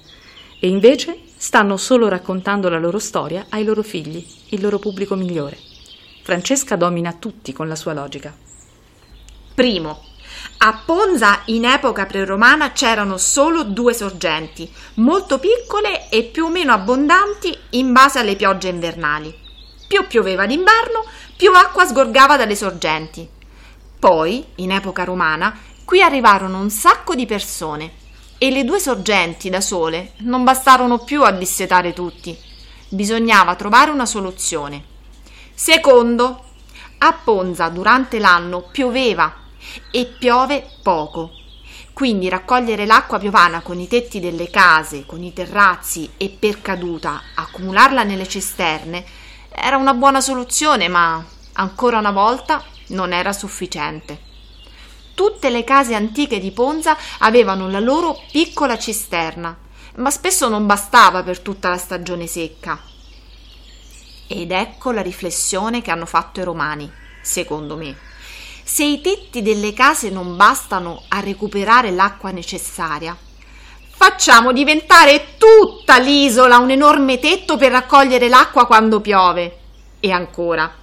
E 0.62 0.70
invece 0.70 1.18
stanno 1.36 1.76
solo 1.76 2.08
raccontando 2.08 2.70
la 2.70 2.80
loro 2.80 3.00
storia 3.00 3.48
ai 3.50 3.66
loro 3.66 3.84
figli, 3.84 4.26
il 4.52 4.62
loro 4.62 4.80
pubblico 4.80 5.16
migliore. 5.16 5.58
Francesca 6.22 6.78
domina 6.78 7.12
tutti 7.12 7.52
con 7.52 7.68
la 7.68 7.76
sua 7.76 7.92
logica. 7.92 8.34
Primo, 9.54 10.02
a 10.64 10.80
Ponza 10.86 11.42
in 11.46 11.66
epoca 11.66 12.06
preromana 12.06 12.72
c'erano 12.72 13.18
solo 13.18 13.64
due 13.64 13.96
sorgenti, 13.96 14.72
molto 14.96 15.40
piccole 15.40 16.08
e 16.10 16.22
più 16.26 16.46
o 16.46 16.50
meno 16.50 16.72
abbondanti 16.72 17.58
in 17.72 17.92
base 17.92 18.20
alle 18.20 18.36
piogge 18.36 18.68
invernali. 18.68 19.36
Più 19.88 20.06
pioveva 20.06 20.46
d'inverno, 20.46 21.04
più 21.36 21.52
acqua 21.52 21.88
sgorgava 21.88 22.38
dalle 22.38 22.56
sorgenti. 22.56 23.28
Poi, 23.98 24.46
in 24.58 24.72
epoca 24.72 25.04
romana, 25.04 25.58
qui 25.84 26.04
arrivarono 26.04 26.60
un 26.60 26.70
sacco 26.70 27.16
di 27.16 27.26
persone 27.26 27.94
e 28.38 28.52
le 28.52 28.64
due 28.64 28.80
sorgenti 28.80 29.50
da 29.50 29.62
sole 29.62 30.12
non 30.18 30.44
bastarono 30.44 31.00
più 31.00 31.24
a 31.24 31.32
dissetare 31.32 31.92
tutti. 31.94 32.38
Bisognava 32.88 33.56
trovare 33.56 33.90
una 33.90 34.06
soluzione. 34.06 34.84
Secondo, 35.56 36.44
a 37.00 37.14
Ponza 37.14 37.68
durante 37.70 38.20
l'anno 38.20 38.62
pioveva 38.72 39.41
e 39.92 40.06
piove 40.06 40.70
poco. 40.82 41.32
Quindi 41.94 42.30
raccogliere 42.30 42.86
l'acqua 42.86 43.20
piovana 43.20 43.62
con 43.62 43.80
i 43.80 43.88
tetti 43.88 44.20
delle 44.20 44.50
case, 44.50 45.06
con 45.06 45.22
i 45.24 45.34
terrazzi 45.34 46.10
e 46.18 46.30
per 46.30 46.62
caduta 46.62 47.22
accumularla 47.36 48.04
nelle 48.04 48.28
cisterne 48.28 49.06
era 49.54 49.76
una 49.76 49.94
buona 49.94 50.22
soluzione, 50.22 50.88
ma 50.88 51.24
ancora 51.54 52.00
una 52.00 52.12
volta 52.12 52.64
non 52.88 53.12
era 53.12 53.34
sufficiente. 53.34 54.30
Tutte 55.14 55.50
le 55.50 55.64
case 55.66 55.94
antiche 55.94 56.40
di 56.40 56.52
Ponza 56.52 56.98
avevano 57.20 57.70
la 57.70 57.80
loro 57.80 58.18
piccola 58.32 58.78
cisterna, 58.78 59.56
ma 59.98 60.10
spesso 60.10 60.48
non 60.48 60.66
bastava 60.66 61.22
per 61.22 61.42
tutta 61.42 61.70
la 61.70 61.78
stagione 61.78 62.28
secca. 62.28 62.82
Ed 64.28 64.52
ecco 64.52 64.92
la 64.92 65.02
riflessione 65.02 65.82
che 65.82 65.92
hanno 65.92 66.06
fatto 66.06 66.40
i 66.40 66.44
romani, 66.44 66.90
secondo 67.22 67.76
me. 67.76 68.10
Se 68.74 68.86
i 68.86 69.02
tetti 69.02 69.42
delle 69.42 69.74
case 69.74 70.10
non 70.10 70.38
bastano 70.38 71.04
a 71.10 71.20
recuperare 71.20 71.92
l'acqua 71.92 72.32
necessaria, 72.32 73.18
facciamo 73.90 74.54
diventare 74.54 75.36
tutta 75.38 75.98
l'isola 75.98 76.58
un 76.58 76.70
enorme 76.70 77.20
tetto 77.20 77.58
per 77.58 77.72
raccogliere 77.72 78.30
l'acqua 78.30 78.66
quando 78.68 79.02
piove. 79.02 79.58
E 80.00 80.12
ancora, 80.12 80.74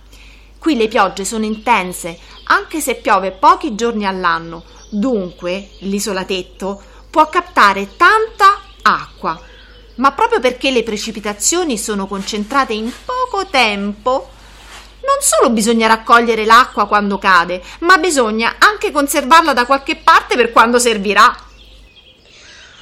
qui 0.58 0.76
le 0.76 0.86
piogge 0.86 1.24
sono 1.24 1.46
intense, 1.46 2.18
anche 2.48 2.82
se 2.82 2.96
piove 2.96 3.30
pochi 3.30 3.74
giorni 3.74 4.04
all'anno, 4.04 4.64
dunque 4.90 5.70
l'isola 5.78 6.24
tetto 6.24 6.82
può 7.08 7.30
captare 7.30 7.96
tanta 7.96 8.60
acqua. 8.82 9.40
Ma 9.94 10.12
proprio 10.12 10.40
perché 10.40 10.70
le 10.70 10.82
precipitazioni 10.82 11.78
sono 11.78 12.06
concentrate 12.06 12.74
in 12.74 12.92
poco 13.06 13.46
tempo, 13.46 14.36
non 15.08 15.22
solo 15.22 15.48
bisogna 15.48 15.86
raccogliere 15.86 16.44
l'acqua 16.44 16.86
quando 16.86 17.16
cade, 17.16 17.62
ma 17.80 17.96
bisogna 17.96 18.56
anche 18.58 18.90
conservarla 18.90 19.54
da 19.54 19.64
qualche 19.64 19.96
parte 19.96 20.36
per 20.36 20.52
quando 20.52 20.78
servirà. 20.78 21.24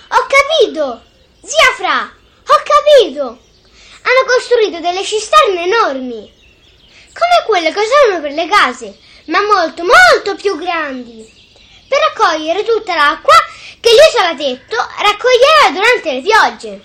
Ho 0.09 0.27
capito! 0.27 1.03
Zia 1.41 1.73
Fra, 1.77 2.03
ho 2.03 2.63
capito! 2.65 3.39
Hanno 4.03 4.27
costruito 4.27 4.81
delle 4.81 5.05
cisterne 5.05 5.65
enormi, 5.65 6.33
come 7.13 7.45
quelle 7.47 7.73
che 7.73 7.79
usano 7.79 8.21
per 8.21 8.33
le 8.33 8.49
case, 8.49 8.99
ma 9.27 9.41
molto, 9.43 9.85
molto 9.85 10.35
più 10.35 10.59
grandi, 10.59 11.25
per 11.89 11.99
raccogliere 12.01 12.65
tutta 12.65 12.95
l'acqua 12.97 13.35
che 13.81 13.91
l'isola 13.91 14.35
tetto 14.35 14.77
raccoglierà 14.77 15.71
durante 15.73 16.13
le 16.13 16.23
piogge. 16.23 16.85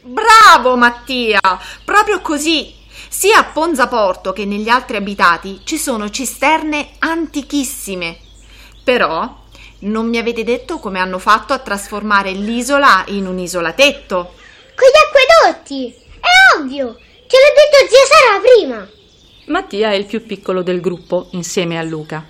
Bravo 0.00 0.76
Mattia, 0.76 1.40
proprio 1.84 2.20
così. 2.20 2.80
Sia 3.14 3.36
a 3.36 3.44
Ponza 3.44 3.88
Porto 3.88 4.32
che 4.32 4.46
negli 4.46 4.70
altri 4.70 4.96
abitati 4.96 5.60
ci 5.64 5.76
sono 5.76 6.08
cisterne 6.08 6.92
antichissime. 6.98 8.16
Però 8.82 9.40
Non 9.80 10.08
mi 10.08 10.16
avete 10.16 10.44
detto 10.44 10.78
come 10.78 10.98
hanno 10.98 11.18
fatto 11.18 11.52
a 11.52 11.58
trasformare 11.58 12.30
l'isola 12.30 13.04
in 13.08 13.26
un'isola 13.26 13.72
tetto. 13.74 14.32
Con 14.74 14.88
gli 14.88 15.44
acquedotti! 15.44 15.94
È 16.20 16.56
ovvio! 16.56 16.96
Ce 17.26 17.36
l'ha 17.36 17.52
detto 17.54 17.90
zia 17.90 18.06
Sara 18.06 18.40
prima! 18.40 18.88
Mattia 19.48 19.90
è 19.90 19.94
il 19.94 20.06
più 20.06 20.24
piccolo 20.24 20.62
del 20.62 20.80
gruppo, 20.80 21.28
insieme 21.32 21.78
a 21.78 21.82
Luca. 21.82 22.24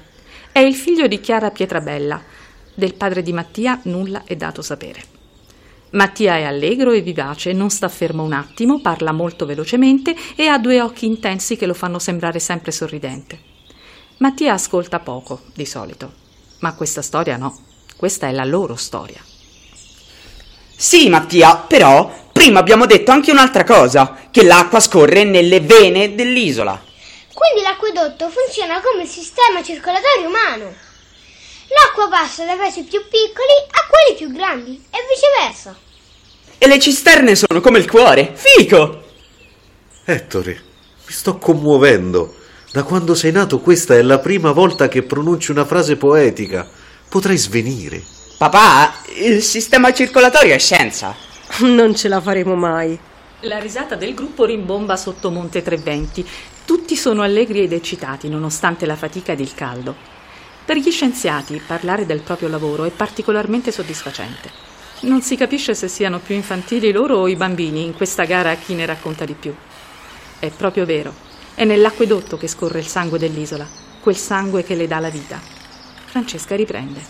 È 0.50 0.58
il 0.58 0.74
figlio 0.74 1.06
di 1.06 1.20
Chiara 1.20 1.50
Pietrabella. 1.50 2.20
Del 2.74 2.94
padre 2.94 3.22
di 3.22 3.32
Mattia 3.32 3.78
nulla 3.84 4.24
è 4.24 4.34
dato 4.34 4.62
sapere. 4.62 5.11
Mattia 5.92 6.36
è 6.36 6.44
allegro 6.44 6.92
e 6.92 7.02
vivace, 7.02 7.52
non 7.52 7.68
sta 7.68 7.88
fermo 7.90 8.22
un 8.22 8.32
attimo, 8.32 8.80
parla 8.80 9.12
molto 9.12 9.44
velocemente 9.44 10.16
e 10.34 10.46
ha 10.46 10.56
due 10.58 10.80
occhi 10.80 11.04
intensi 11.04 11.56
che 11.56 11.66
lo 11.66 11.74
fanno 11.74 11.98
sembrare 11.98 12.38
sempre 12.38 12.72
sorridente. 12.72 13.38
Mattia 14.18 14.54
ascolta 14.54 15.00
poco, 15.00 15.42
di 15.54 15.66
solito, 15.66 16.10
ma 16.60 16.74
questa 16.74 17.02
storia 17.02 17.36
no, 17.36 17.58
questa 17.96 18.26
è 18.26 18.32
la 18.32 18.44
loro 18.44 18.74
storia. 18.74 19.20
Sì, 20.74 21.10
Mattia, 21.10 21.56
però 21.56 22.10
prima 22.32 22.58
abbiamo 22.58 22.86
detto 22.86 23.10
anche 23.10 23.30
un'altra 23.30 23.64
cosa, 23.64 24.16
che 24.30 24.44
l'acqua 24.44 24.80
scorre 24.80 25.24
nelle 25.24 25.60
vene 25.60 26.14
dell'isola. 26.14 26.82
Quindi 27.34 27.60
l'acquedotto 27.60 28.30
funziona 28.30 28.80
come 28.80 29.02
il 29.02 29.08
sistema 29.08 29.62
circolatorio 29.62 30.26
umano. 30.26 30.90
L'acqua 31.74 32.08
passa 32.08 32.44
dai 32.44 32.56
pesi 32.56 32.82
più 32.82 33.00
piccoli 33.08 33.54
a 33.70 33.86
quelli 33.88 34.18
più 34.18 34.32
grandi 34.32 34.84
e 34.90 34.98
viceversa. 35.08 35.76
E 36.58 36.66
le 36.66 36.78
cisterne 36.78 37.34
sono 37.34 37.60
come 37.60 37.78
il 37.78 37.90
cuore. 37.90 38.32
Fico! 38.34 39.02
Ettore, 40.04 40.62
mi 41.06 41.12
sto 41.12 41.38
commuovendo. 41.38 42.36
Da 42.72 42.82
quando 42.82 43.14
sei 43.14 43.32
nato 43.32 43.60
questa 43.60 43.94
è 43.94 44.02
la 44.02 44.18
prima 44.18 44.52
volta 44.52 44.88
che 44.88 45.02
pronunci 45.02 45.50
una 45.50 45.64
frase 45.64 45.96
poetica. 45.96 46.68
Potrai 47.08 47.36
svenire. 47.36 48.02
Papà, 48.38 48.92
il 49.16 49.42
sistema 49.42 49.92
circolatorio 49.92 50.54
è 50.54 50.58
scienza. 50.58 51.14
Non 51.60 51.94
ce 51.94 52.08
la 52.08 52.20
faremo 52.20 52.54
mai. 52.54 52.98
La 53.40 53.58
risata 53.58 53.94
del 53.94 54.14
gruppo 54.14 54.44
rimbomba 54.44 54.96
sotto 54.96 55.30
Monte 55.30 55.62
Treventi. 55.62 56.26
Tutti 56.64 56.96
sono 56.96 57.22
allegri 57.22 57.62
ed 57.62 57.72
eccitati, 57.72 58.28
nonostante 58.28 58.86
la 58.86 58.96
fatica 58.96 59.32
ed 59.32 59.40
il 59.40 59.54
caldo. 59.54 60.11
Per 60.64 60.76
gli 60.76 60.90
scienziati 60.90 61.60
parlare 61.66 62.06
del 62.06 62.20
proprio 62.20 62.48
lavoro 62.48 62.84
è 62.84 62.90
particolarmente 62.90 63.72
soddisfacente. 63.72 64.50
Non 65.00 65.20
si 65.20 65.36
capisce 65.36 65.74
se 65.74 65.88
siano 65.88 66.20
più 66.20 66.36
infantili 66.36 66.92
loro 66.92 67.16
o 67.16 67.28
i 67.28 67.34
bambini 67.34 67.82
in 67.84 67.94
questa 67.94 68.24
gara 68.24 68.50
a 68.50 68.54
chi 68.54 68.74
ne 68.74 68.86
racconta 68.86 69.24
di 69.24 69.34
più. 69.34 69.52
È 70.38 70.48
proprio 70.50 70.84
vero, 70.84 71.12
è 71.54 71.64
nell'acquedotto 71.64 72.36
che 72.36 72.46
scorre 72.46 72.78
il 72.78 72.86
sangue 72.86 73.18
dell'isola, 73.18 73.66
quel 74.00 74.16
sangue 74.16 74.62
che 74.62 74.76
le 74.76 74.86
dà 74.86 75.00
la 75.00 75.10
vita. 75.10 75.40
Francesca 76.04 76.54
riprende. 76.54 77.04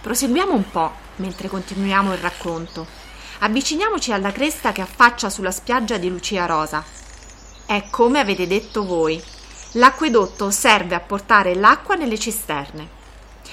Proseguiamo 0.00 0.54
un 0.54 0.70
po' 0.70 0.92
mentre 1.16 1.48
continuiamo 1.48 2.14
il 2.14 2.18
racconto. 2.18 2.86
Avviciniamoci 3.40 4.12
alla 4.12 4.32
cresta 4.32 4.72
che 4.72 4.80
affaccia 4.80 5.28
sulla 5.28 5.50
spiaggia 5.50 5.98
di 5.98 6.08
Lucia 6.08 6.46
Rosa. 6.46 6.82
È 7.66 7.84
come 7.90 8.20
avete 8.20 8.46
detto 8.46 8.84
voi. 8.86 9.22
L'acquedotto 9.76 10.50
serve 10.50 10.94
a 10.94 11.00
portare 11.00 11.54
l'acqua 11.54 11.96
nelle 11.96 12.18
cisterne. 12.18 12.88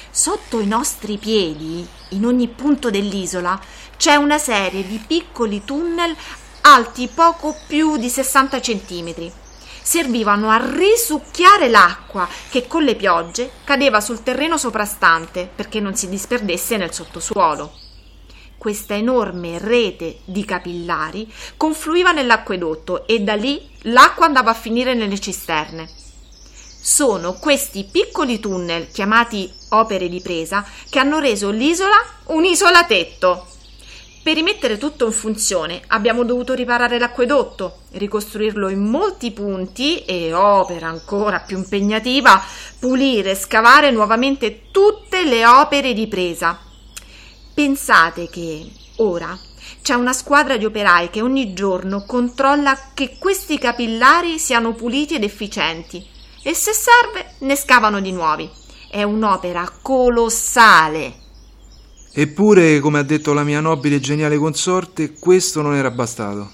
Sotto 0.10 0.62
i 0.62 0.65
nostri 0.65 1.18
piedi, 1.18 1.86
in 2.10 2.25
ogni 2.25 2.48
punto 2.48 2.89
dell'isola, 2.89 3.60
c'è 3.98 4.15
una 4.15 4.38
serie 4.38 4.88
di 4.88 5.03
piccoli 5.06 5.65
tunnel 5.65 6.15
alti 6.62 7.10
poco 7.13 7.53
più 7.68 7.98
di 7.98 8.08
60 8.08 8.62
centimetri. 8.62 9.30
Servivano 9.82 10.50
a 10.50 10.62
risucchiare 10.63 11.68
l'acqua 11.68 12.25
che 12.50 12.68
con 12.68 12.84
le 12.84 12.96
piogge 12.96 13.51
cadeva 13.65 14.00
sul 14.00 14.24
terreno 14.24 14.58
soprastante 14.58 15.50
perché 15.53 15.82
non 15.82 15.94
si 15.94 16.08
disperdesse 16.08 16.77
nel 16.77 16.93
sottosuolo. 16.93 17.74
Questa 18.58 18.93
enorme 18.93 19.60
rete 19.60 20.19
di 20.24 20.45
capillari 20.45 21.30
confluiva 21.58 22.13
nell'acquedotto 22.13 23.06
e 23.08 23.19
da 23.19 23.34
lì 23.34 23.69
l'acqua 23.82 24.26
andava 24.26 24.52
a 24.52 24.56
finire 24.56 24.93
nelle 24.93 25.19
cisterne. 25.19 26.03
Sono 26.86 27.36
questi 27.36 27.88
piccoli 27.89 28.41
tunnel, 28.41 28.91
chiamati 28.91 29.50
opere 29.69 30.10
di 30.10 30.19
presa, 30.19 30.65
che 30.89 31.00
hanno 31.00 31.19
reso 31.19 31.50
l'isola 31.50 31.96
un'isola 32.26 32.84
tetto. 32.84 33.48
Per 34.22 34.34
rimettere 34.34 34.78
tutto 34.78 35.06
in 35.06 35.13
funzione 35.13 35.82
abbiamo 35.88 36.26
dovuto 36.26 36.54
riparare 36.54 37.00
l'acquedotto, 37.00 37.84
ricostruirlo 37.91 38.67
in 38.67 38.82
molti 38.82 39.32
punti 39.32 40.04
e, 40.04 40.34
opera 40.34 40.89
ancora 40.89 41.39
più 41.39 41.56
impegnativa, 41.56 42.43
pulire 42.80 43.32
e 43.32 43.36
scavare 43.36 43.89
nuovamente 43.89 44.63
tutte 44.69 45.24
le 45.24 45.46
opere 45.46 45.93
di 45.93 46.08
presa. 46.08 46.60
Pensate 47.54 48.28
che 48.28 48.69
ora 48.98 49.39
c'è 49.82 49.93
una 49.93 50.12
squadra 50.12 50.58
di 50.58 50.65
operai 50.65 51.10
che 51.10 51.22
ogni 51.22 51.54
giorno 51.54 52.04
controlla 52.06 52.78
che 52.93 53.15
questi 53.17 53.58
capillari 53.58 54.38
siano 54.38 54.74
puliti 54.74 55.15
ed 55.15 55.24
efficienti 55.24 56.12
e 56.43 56.53
se 56.53 56.73
serve 56.73 57.36
ne 57.39 57.56
scavano 57.56 58.01
di 58.01 58.12
nuovi. 58.12 58.49
È 58.89 59.01
un'opera 59.01 59.71
colossale. 59.82 61.21
Eppure, 62.13 62.79
come 62.79 62.99
ha 62.99 63.03
detto 63.03 63.34
la 63.34 63.43
mia 63.43 63.60
nobile 63.60 63.95
e 63.95 63.99
geniale 63.99 64.38
consorte, 64.38 65.13
questo 65.17 65.63
non 65.63 65.73
era 65.73 65.89
bastato. 65.89 66.51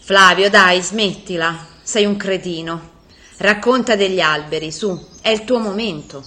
Flavio, 0.00 0.50
dai, 0.50 0.82
smettila. 0.82 1.66
Sei 1.82 2.04
un 2.04 2.16
cretino. 2.16 2.96
Racconta 3.36 3.94
degli 3.94 4.18
alberi, 4.18 4.72
su, 4.72 4.98
è 5.20 5.28
il 5.28 5.44
tuo 5.44 5.60
momento. 5.60 6.24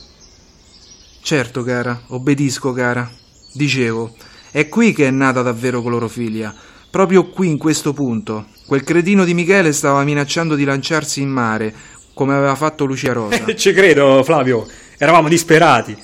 Certo, 1.22 1.64
cara, 1.64 2.04
obbedisco, 2.08 2.72
cara. 2.72 3.12
Dicevo, 3.52 4.16
è 4.52 4.70
qui 4.70 4.94
che 4.94 5.08
è 5.08 5.12
nata 5.12 5.42
davvero 5.42 5.82
clorofilia. 5.82 6.56
Proprio 6.90 7.30
qui, 7.30 7.50
in 7.50 7.58
questo 7.58 7.92
punto. 7.92 8.46
Quel 8.66 8.84
cretino 8.84 9.26
di 9.26 9.34
Michele 9.34 9.74
stava 9.74 10.04
minacciando 10.04 10.56
di 10.56 10.64
lanciarsi 10.64 11.22
in 11.22 11.30
mare, 11.30 11.74
come 12.14 12.34
aveva 12.34 12.56
fatto 12.56 12.86
Lucia 12.86 13.14
Rosa. 13.14 13.44
Ci 13.56 13.74
credo, 13.74 14.24
Flavio. 14.24 14.68
Eravamo 14.98 15.28
disperati. 15.28 15.98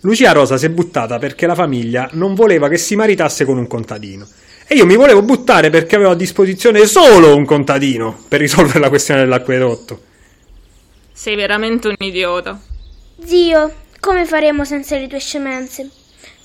Lucia 0.00 0.32
Rosa 0.32 0.56
si 0.56 0.66
è 0.66 0.70
buttata 0.70 1.18
perché 1.18 1.46
la 1.46 1.54
famiglia 1.54 2.08
non 2.12 2.34
voleva 2.34 2.68
che 2.68 2.76
si 2.76 2.94
maritasse 2.94 3.44
con 3.44 3.56
un 3.56 3.66
contadino. 3.66 4.26
E 4.66 4.74
io 4.74 4.86
mi 4.86 4.96
volevo 4.96 5.22
buttare 5.22 5.70
perché 5.70 5.96
avevo 5.96 6.10
a 6.10 6.14
disposizione 6.14 6.86
solo 6.86 7.36
un 7.36 7.44
contadino 7.44 8.24
per 8.28 8.40
risolvere 8.40 8.80
la 8.80 8.88
questione 8.88 9.20
dell'acquedotto. 9.20 10.00
Sei 11.12 11.36
veramente 11.36 11.88
un 11.88 11.94
idiota. 11.98 12.60
Zio, 13.24 13.72
come 14.00 14.24
faremo 14.26 14.64
senza 14.64 14.96
le 14.96 15.06
tue 15.06 15.20
scemenze? 15.20 15.88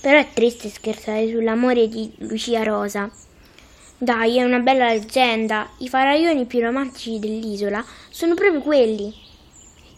Però 0.00 0.18
è 0.18 0.28
triste 0.32 0.68
scherzare 0.68 1.28
sull'amore 1.28 1.88
di 1.88 2.10
Lucia 2.18 2.62
Rosa. 2.62 3.10
Dai, 4.02 4.38
è 4.38 4.44
una 4.44 4.60
bella 4.60 4.88
leggenda. 4.88 5.68
I 5.80 5.88
faraioni 5.90 6.46
più 6.46 6.60
romantici 6.60 7.18
dell'isola 7.18 7.84
sono 8.08 8.32
proprio 8.32 8.62
quelli. 8.62 9.12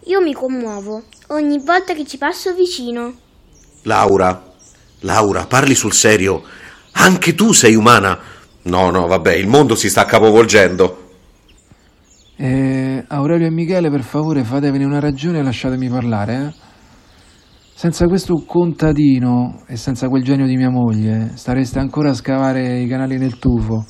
Io 0.07 0.21
mi 0.21 0.33
commuovo 0.33 1.05
ogni 1.29 1.61
volta 1.61 1.95
che 1.95 2.05
ci 2.05 2.19
passo 2.19 2.53
vicino. 2.53 3.15
Laura, 3.83 4.43
Laura, 5.03 5.47
parli 5.47 5.77
sul 5.77 5.93
serio. 5.93 6.43
Anche 6.95 7.37
tu 7.37 7.53
sei 7.53 7.77
umana. 7.77 8.19
No, 8.63 8.91
no, 8.91 9.07
vabbè, 9.07 9.35
il 9.35 9.47
mondo 9.47 9.77
si 9.77 9.89
sta 9.89 10.05
capovolgendo. 10.05 11.11
Eh, 12.35 13.05
Aurelio 13.07 13.47
e 13.47 13.51
Michele, 13.51 13.89
per 13.89 14.03
favore, 14.03 14.43
fatevene 14.43 14.85
una 14.85 14.99
ragione 14.99 15.39
e 15.39 15.43
lasciatemi 15.45 15.89
parlare, 15.89 16.35
eh? 16.35 16.71
Senza 17.75 18.07
questo 18.07 18.45
contadino 18.47 19.63
e 19.67 19.77
senza 19.77 20.09
quel 20.09 20.23
genio 20.23 20.47
di 20.47 20.57
mia 20.57 20.71
moglie, 20.71 21.33
stareste 21.35 21.81
ancora 21.81 22.11
a 22.11 22.15
scavare 22.15 22.79
i 22.79 22.87
canali 22.87 23.19
nel 23.19 23.39
tufo. 23.39 23.85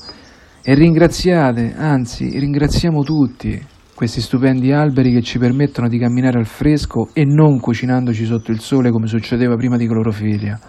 E 0.63 0.73
ringraziate, 0.73 1.75
anzi, 1.75 2.39
ringraziamo 2.39 3.03
tutti 3.03 3.61
questi 3.93 4.19
stupendi 4.19 4.71
alberi 4.71 5.13
che 5.13 5.21
ci 5.21 5.37
permettono 5.37 5.87
di 5.87 5.99
camminare 5.99 6.39
al 6.39 6.47
fresco 6.47 7.09
e 7.13 7.23
non 7.25 7.59
cucinandoci 7.59 8.25
sotto 8.25 8.51
il 8.51 8.59
sole 8.61 8.89
come 8.89 9.05
succedeva 9.05 9.55
prima 9.55 9.77
di 9.77 9.85
clorofilia. 9.85 10.59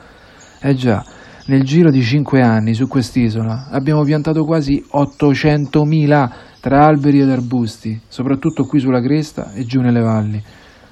Eh 0.60 0.74
già, 0.74 1.02
nel 1.46 1.62
giro 1.62 1.90
di 1.90 2.02
cinque 2.02 2.42
anni 2.42 2.74
su 2.74 2.86
quest'isola 2.86 3.68
abbiamo 3.70 4.02
piantato 4.02 4.44
quasi 4.44 4.84
800.000 4.92 6.30
tra 6.60 6.84
alberi 6.84 7.20
ed 7.20 7.30
arbusti, 7.30 7.98
soprattutto 8.06 8.64
qui 8.64 8.80
sulla 8.80 9.00
cresta 9.00 9.52
e 9.52 9.64
giù 9.64 9.80
nelle 9.80 10.00
valli. 10.00 10.42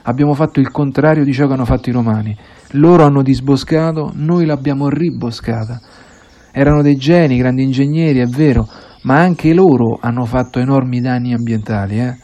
Abbiamo 0.04 0.34
fatto 0.34 0.60
il 0.60 0.70
contrario 0.70 1.24
di 1.24 1.32
ciò 1.32 1.46
che 1.46 1.52
hanno 1.52 1.64
fatto 1.64 1.88
i 1.88 1.92
romani. 1.92 2.36
Loro 2.72 3.04
hanno 3.04 3.22
disboscato, 3.22 4.12
noi 4.14 4.46
l'abbiamo 4.46 4.88
riboscata. 4.88 5.80
Erano 6.50 6.82
dei 6.82 6.96
geni, 6.96 7.38
grandi 7.38 7.62
ingegneri, 7.62 8.18
è 8.18 8.26
vero, 8.26 8.68
ma 9.02 9.18
anche 9.18 9.54
loro 9.54 9.98
hanno 10.00 10.24
fatto 10.24 10.58
enormi 10.58 11.00
danni 11.00 11.32
ambientali. 11.32 12.00
Eh? 12.00 12.16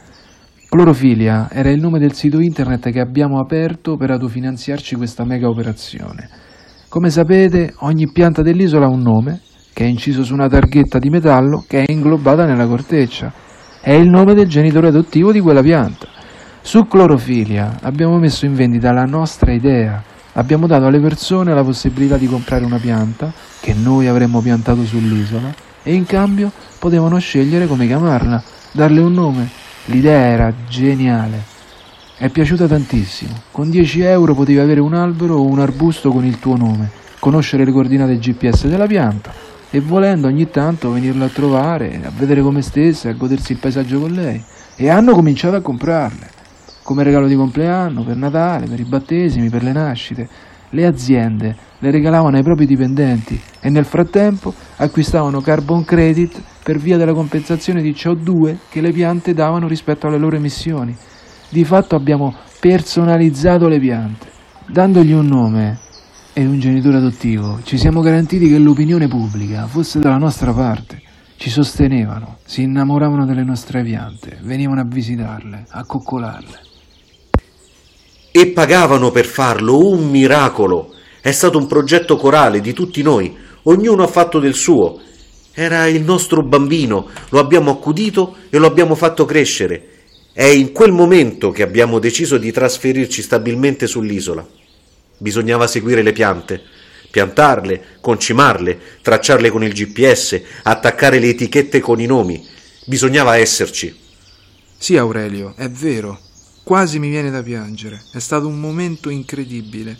Clorofilia 0.69 1.49
era 1.51 1.71
il 1.71 1.79
nome 1.79 1.99
del 1.99 2.13
sito 2.13 2.39
internet 2.39 2.91
che 2.91 2.99
abbiamo 2.99 3.39
aperto 3.39 3.95
per 3.95 4.11
autofinanziarci 4.11 4.95
questa 4.95 5.25
mega 5.25 5.47
operazione. 5.47 6.29
Come 6.89 7.09
sapete, 7.09 7.73
ogni 7.79 8.11
pianta 8.11 8.41
dell'isola 8.41 8.85
ha 8.85 8.89
un 8.89 9.01
nome, 9.01 9.41
che 9.73 9.85
è 9.85 9.87
inciso 9.87 10.23
su 10.23 10.33
una 10.33 10.47
targhetta 10.47 10.99
di 10.99 11.09
metallo 11.09 11.63
che 11.67 11.83
è 11.83 11.91
inglobata 11.91 12.45
nella 12.45 12.67
corteccia. 12.67 13.31
È 13.81 13.91
il 13.91 14.09
nome 14.09 14.33
del 14.33 14.47
genitore 14.47 14.89
adottivo 14.89 15.31
di 15.31 15.39
quella 15.39 15.61
pianta. 15.61 16.18
Su 16.69 16.85
Clorofilia 16.85 17.79
abbiamo 17.81 18.19
messo 18.19 18.45
in 18.45 18.53
vendita 18.53 18.91
la 18.91 19.05
nostra 19.05 19.51
idea, 19.51 20.03
abbiamo 20.33 20.67
dato 20.67 20.85
alle 20.85 20.99
persone 20.99 21.51
la 21.51 21.63
possibilità 21.63 22.15
di 22.15 22.27
comprare 22.27 22.63
una 22.63 22.77
pianta 22.77 23.33
che 23.59 23.73
noi 23.73 24.05
avremmo 24.05 24.39
piantato 24.39 24.85
sull'isola 24.85 25.51
e 25.81 25.95
in 25.95 26.05
cambio 26.05 26.51
potevano 26.77 27.17
scegliere 27.17 27.65
come 27.65 27.87
chiamarla, 27.87 28.43
darle 28.71 29.01
un 29.01 29.13
nome. 29.13 29.49
L'idea 29.85 30.19
era 30.19 30.53
geniale. 30.67 31.41
È 32.15 32.29
piaciuta 32.29 32.67
tantissimo. 32.67 33.33
Con 33.49 33.71
10 33.71 34.01
euro 34.01 34.35
potevi 34.35 34.59
avere 34.59 34.79
un 34.79 34.93
albero 34.93 35.37
o 35.37 35.45
un 35.45 35.57
arbusto 35.57 36.11
con 36.11 36.23
il 36.23 36.37
tuo 36.37 36.55
nome, 36.55 36.91
conoscere 37.17 37.65
le 37.65 37.71
coordinate 37.71 38.19
GPS 38.19 38.67
della 38.67 38.85
pianta 38.85 39.33
e 39.71 39.79
volendo 39.79 40.27
ogni 40.27 40.47
tanto 40.51 40.91
venirla 40.91 41.25
a 41.25 41.29
trovare, 41.29 41.99
a 42.05 42.11
vedere 42.15 42.43
come 42.43 42.61
stesse, 42.61 43.09
a 43.09 43.13
godersi 43.13 43.53
il 43.53 43.57
paesaggio 43.57 43.99
con 43.99 44.11
lei. 44.11 44.43
E 44.75 44.87
hanno 44.87 45.13
cominciato 45.13 45.55
a 45.55 45.61
comprarle, 45.61 46.37
come 46.89 47.03
regalo 47.03 47.27
di 47.27 47.35
compleanno, 47.35 48.01
per 48.01 48.15
Natale, 48.15 48.65
per 48.65 48.79
i 48.79 48.83
battesimi, 48.83 49.51
per 49.51 49.61
le 49.61 49.71
nascite. 49.71 50.27
Le 50.71 50.87
aziende 50.87 51.55
le 51.77 51.91
regalavano 51.91 52.37
ai 52.37 52.41
propri 52.41 52.65
dipendenti 52.65 53.39
e 53.59 53.69
nel 53.69 53.85
frattempo 53.85 54.51
acquistavano 54.77 55.39
carbon 55.39 55.85
credit 55.85 56.41
per 56.63 56.79
via 56.79 56.97
della 56.97 57.13
compensazione 57.13 57.83
di 57.83 57.91
CO2 57.91 58.55
che 58.69 58.81
le 58.81 58.91
piante 58.91 59.35
davano 59.35 59.67
rispetto 59.67 60.07
alle 60.07 60.17
loro 60.17 60.35
emissioni. 60.35 60.97
Di 61.49 61.63
fatto 61.63 61.95
abbiamo 61.95 62.33
personalizzato 62.59 63.67
le 63.67 63.79
piante, 63.79 64.25
dandogli 64.65 65.11
un 65.11 65.27
nome 65.27 65.77
e 66.33 66.43
un 66.43 66.59
genitore 66.59 66.97
adottivo. 66.97 67.59
Ci 67.61 67.77
siamo 67.77 68.01
garantiti 68.01 68.49
che 68.49 68.57
l'opinione 68.57 69.07
pubblica 69.07 69.67
fosse 69.67 69.99
dalla 69.99 70.17
nostra 70.17 70.51
parte. 70.53 70.99
Ci 71.35 71.51
sostenevano, 71.51 72.37
si 72.45 72.63
innamoravano 72.63 73.27
delle 73.27 73.43
nostre 73.43 73.83
piante, 73.83 74.39
venivano 74.41 74.81
a 74.81 74.85
visitarle, 74.85 75.65
a 75.69 75.85
coccolarle. 75.85 76.68
E 78.39 78.47
pagavano 78.51 79.11
per 79.11 79.25
farlo, 79.25 79.89
un 79.89 80.09
miracolo. 80.09 80.93
È 81.19 81.29
stato 81.29 81.57
un 81.57 81.67
progetto 81.67 82.15
corale 82.15 82.61
di 82.61 82.71
tutti 82.71 83.01
noi, 83.01 83.35
ognuno 83.63 84.03
ha 84.03 84.07
fatto 84.07 84.39
del 84.39 84.53
suo. 84.53 84.97
Era 85.51 85.87
il 85.87 86.01
nostro 86.03 86.41
bambino, 86.41 87.09
lo 87.31 87.39
abbiamo 87.39 87.71
accudito 87.71 88.37
e 88.49 88.57
lo 88.57 88.65
abbiamo 88.65 88.95
fatto 88.95 89.25
crescere. 89.25 89.89
È 90.31 90.45
in 90.45 90.71
quel 90.71 90.93
momento 90.93 91.51
che 91.51 91.63
abbiamo 91.63 91.99
deciso 91.99 92.37
di 92.37 92.49
trasferirci 92.53 93.21
stabilmente 93.21 93.87
sull'isola. 93.87 94.47
Bisognava 95.17 95.67
seguire 95.67 96.01
le 96.01 96.13
piante, 96.13 96.61
piantarle, 97.11 97.97
concimarle, 97.99 98.79
tracciarle 99.01 99.49
con 99.49 99.65
il 99.65 99.73
GPS, 99.73 100.41
attaccare 100.63 101.19
le 101.19 101.27
etichette 101.27 101.81
con 101.81 101.99
i 101.99 102.05
nomi. 102.05 102.41
Bisognava 102.85 103.35
esserci. 103.35 103.93
Sì, 104.77 104.95
Aurelio, 104.95 105.55
è 105.57 105.67
vero. 105.67 106.27
Quasi 106.69 106.99
mi 106.99 107.09
viene 107.09 107.31
da 107.31 107.41
piangere. 107.41 107.99
È 108.13 108.19
stato 108.19 108.45
un 108.45 108.59
momento 108.59 109.09
incredibile. 109.09 109.97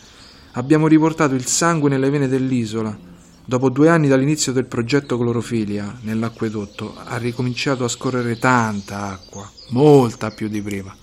Abbiamo 0.52 0.86
riportato 0.86 1.34
il 1.34 1.48
sangue 1.48 1.90
nelle 1.90 2.12
vene 2.12 2.28
dell'isola. 2.28 2.96
Dopo 3.44 3.72
due 3.72 3.90
anni 3.90 4.08
dall'inizio 4.08 4.52
del 4.52 4.66
progetto 4.66 5.18
Clorofilia, 5.18 5.98
nell'acquedotto, 6.02 6.94
ha 6.96 7.18
ricominciato 7.18 7.86
a 7.86 7.88
scorrere 7.88 8.38
tanta 8.38 9.08
acqua, 9.08 9.50
molta 9.70 10.30
più 10.30 10.48
di 10.48 10.62
prima. 10.62 10.96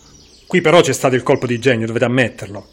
Qui 0.47 0.61
però 0.61 0.81
c'è 0.83 0.93
stato 0.93 1.17
il 1.17 1.25
colpo 1.25 1.49
di 1.49 1.59
genio, 1.59 1.89
dovete 1.89 2.05
ammetterlo. 2.05 2.65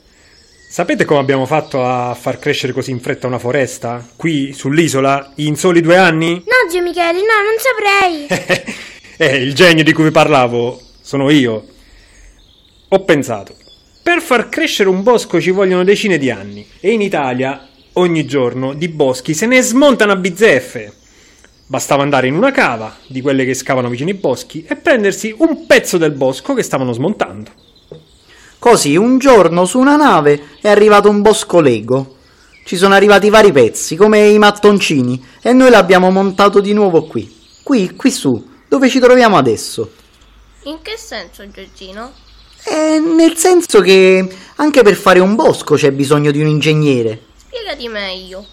Sapete 0.70 1.04
come 1.04 1.20
abbiamo 1.20 1.48
fatto 1.48 1.84
a 1.84 2.14
far 2.14 2.38
crescere 2.38 2.74
così 2.74 2.92
in 2.92 3.00
fretta 3.00 3.26
una 3.26 3.40
foresta? 3.40 4.08
Qui, 4.16 4.54
sull'isola, 4.54 5.32
in 5.38 5.56
soli 5.56 5.82
due 5.82 5.98
anni? 5.98 6.36
No, 6.36 6.70
zio 6.70 6.84
Michele, 6.84 7.22
no, 7.22 7.42
non 7.42 8.30
saprei. 8.30 8.76
eh, 9.18 9.38
il 9.38 9.56
genio 9.56 9.84
di 9.84 9.94
cui 9.94 10.04
vi 10.04 10.12
parlavo 10.12 10.80
sono 11.02 11.32
io. 11.32 11.72
Ho 12.96 13.00
pensato, 13.06 13.56
per 14.04 14.22
far 14.22 14.50
crescere 14.50 14.88
un 14.88 15.02
bosco 15.02 15.42
ci 15.42 15.50
vogliono 15.50 15.84
decine 15.84 16.20
di 16.20 16.30
anni 16.30 16.64
e 16.80 16.92
in 16.92 17.02
Italia 17.02 17.68
ogni 17.94 18.24
giorno 18.28 18.76
di 18.76 18.88
boschi 18.88 19.34
se 19.34 19.48
ne 19.48 19.64
smontano 19.64 20.12
a 20.12 20.16
bizzeffe. 20.16 20.94
Bastava 21.66 22.04
andare 22.04 22.28
in 22.28 22.36
una 22.36 22.52
cava, 22.52 22.96
di 23.08 23.20
quelle 23.20 23.46
che 23.46 23.56
scavano 23.56 23.90
vicino 23.90 24.12
ai 24.12 24.18
boschi, 24.18 24.64
e 24.68 24.76
prendersi 24.76 25.34
un 25.36 25.66
pezzo 25.66 25.98
del 25.98 26.12
bosco 26.12 26.54
che 26.54 26.62
stavano 26.62 26.92
smontando. 26.92 27.50
Così 28.60 28.96
un 28.96 29.18
giorno 29.18 29.66
su 29.66 29.80
una 29.80 29.96
nave 29.96 30.50
è 30.62 30.70
arrivato 30.70 31.10
un 31.10 31.24
bosco 31.24 31.62
Lego. 31.62 32.18
Ci 32.64 32.78
sono 32.78 32.94
arrivati 32.94 33.32
vari 33.32 33.52
pezzi, 33.52 33.96
come 33.96 34.28
i 34.28 34.38
mattoncini, 34.38 35.20
e 35.42 35.52
noi 35.52 35.72
l'abbiamo 35.72 36.12
montato 36.12 36.60
di 36.60 36.74
nuovo 36.74 37.08
qui. 37.08 37.28
Qui, 37.64 37.96
qui 37.96 38.12
su, 38.12 38.50
dove 38.68 38.88
ci 38.88 39.00
troviamo 39.00 39.36
adesso. 39.36 39.92
In 40.66 40.78
che 40.84 40.96
senso, 40.96 41.50
Giorgino? 41.50 42.23
Eh, 42.66 43.00
nel 43.00 43.36
senso 43.36 43.82
che 43.82 44.28
anche 44.56 44.82
per 44.84 44.96
fare 44.96 45.20
un 45.20 45.36
bosco 45.36 45.76
c'è 45.76 45.92
bisogno 45.92 46.32
di 46.32 46.40
un 46.40 46.48
ingegnere. 46.48 47.20
Spiegati 47.36 47.88
meglio. 47.88 48.46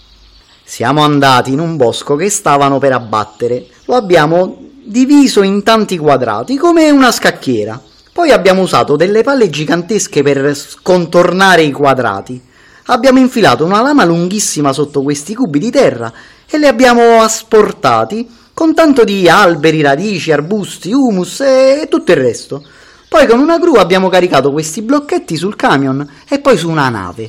Siamo 0.64 1.02
andati 1.02 1.52
in 1.52 1.60
un 1.60 1.76
bosco 1.76 2.16
che 2.16 2.30
stavano 2.30 2.78
per 2.78 2.92
abbattere. 2.92 3.66
Lo 3.86 3.94
abbiamo 3.94 4.58
diviso 4.82 5.42
in 5.42 5.62
tanti 5.62 5.98
quadrati, 5.98 6.56
come 6.56 6.90
una 6.90 7.10
scacchiera. 7.10 7.80
Poi 8.12 8.30
abbiamo 8.30 8.62
usato 8.62 8.96
delle 8.96 9.22
palle 9.22 9.50
gigantesche 9.50 10.22
per 10.22 10.54
scontornare 10.56 11.62
i 11.62 11.70
quadrati. 11.70 12.40
Abbiamo 12.86 13.18
infilato 13.18 13.64
una 13.64 13.82
lama 13.82 14.04
lunghissima 14.04 14.72
sotto 14.72 15.02
questi 15.02 15.34
cubi 15.34 15.58
di 15.58 15.70
terra 15.70 16.12
e 16.48 16.58
li 16.58 16.66
abbiamo 16.66 17.20
asportati 17.22 18.28
con 18.52 18.74
tanto 18.74 19.04
di 19.04 19.28
alberi, 19.28 19.80
radici, 19.80 20.32
arbusti, 20.32 20.92
humus 20.92 21.40
e 21.40 21.86
tutto 21.88 22.10
il 22.10 22.16
resto. 22.18 22.64
Poi 23.10 23.26
con 23.26 23.40
una 23.40 23.58
gru 23.58 23.74
abbiamo 23.74 24.08
caricato 24.08 24.52
questi 24.52 24.82
blocchetti 24.82 25.36
sul 25.36 25.56
camion 25.56 26.08
e 26.28 26.38
poi 26.38 26.56
su 26.56 26.70
una 26.70 26.88
nave. 26.88 27.28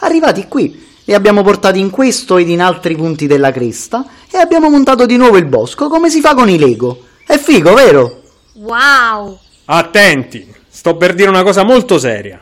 Arrivati 0.00 0.46
qui, 0.46 0.86
li 1.04 1.14
abbiamo 1.14 1.42
portati 1.42 1.78
in 1.78 1.88
questo 1.88 2.36
ed 2.36 2.50
in 2.50 2.60
altri 2.60 2.94
punti 2.96 3.26
della 3.26 3.50
cresta 3.50 4.04
e 4.30 4.36
abbiamo 4.36 4.68
montato 4.68 5.06
di 5.06 5.16
nuovo 5.16 5.38
il 5.38 5.46
bosco 5.46 5.88
come 5.88 6.10
si 6.10 6.20
fa 6.20 6.34
con 6.34 6.50
i 6.50 6.58
Lego. 6.58 7.06
È 7.26 7.38
figo, 7.38 7.72
vero? 7.72 8.22
Wow! 8.56 9.38
Attenti, 9.64 10.52
sto 10.68 10.98
per 10.98 11.14
dire 11.14 11.30
una 11.30 11.42
cosa 11.42 11.62
molto 11.62 11.98
seria. 11.98 12.38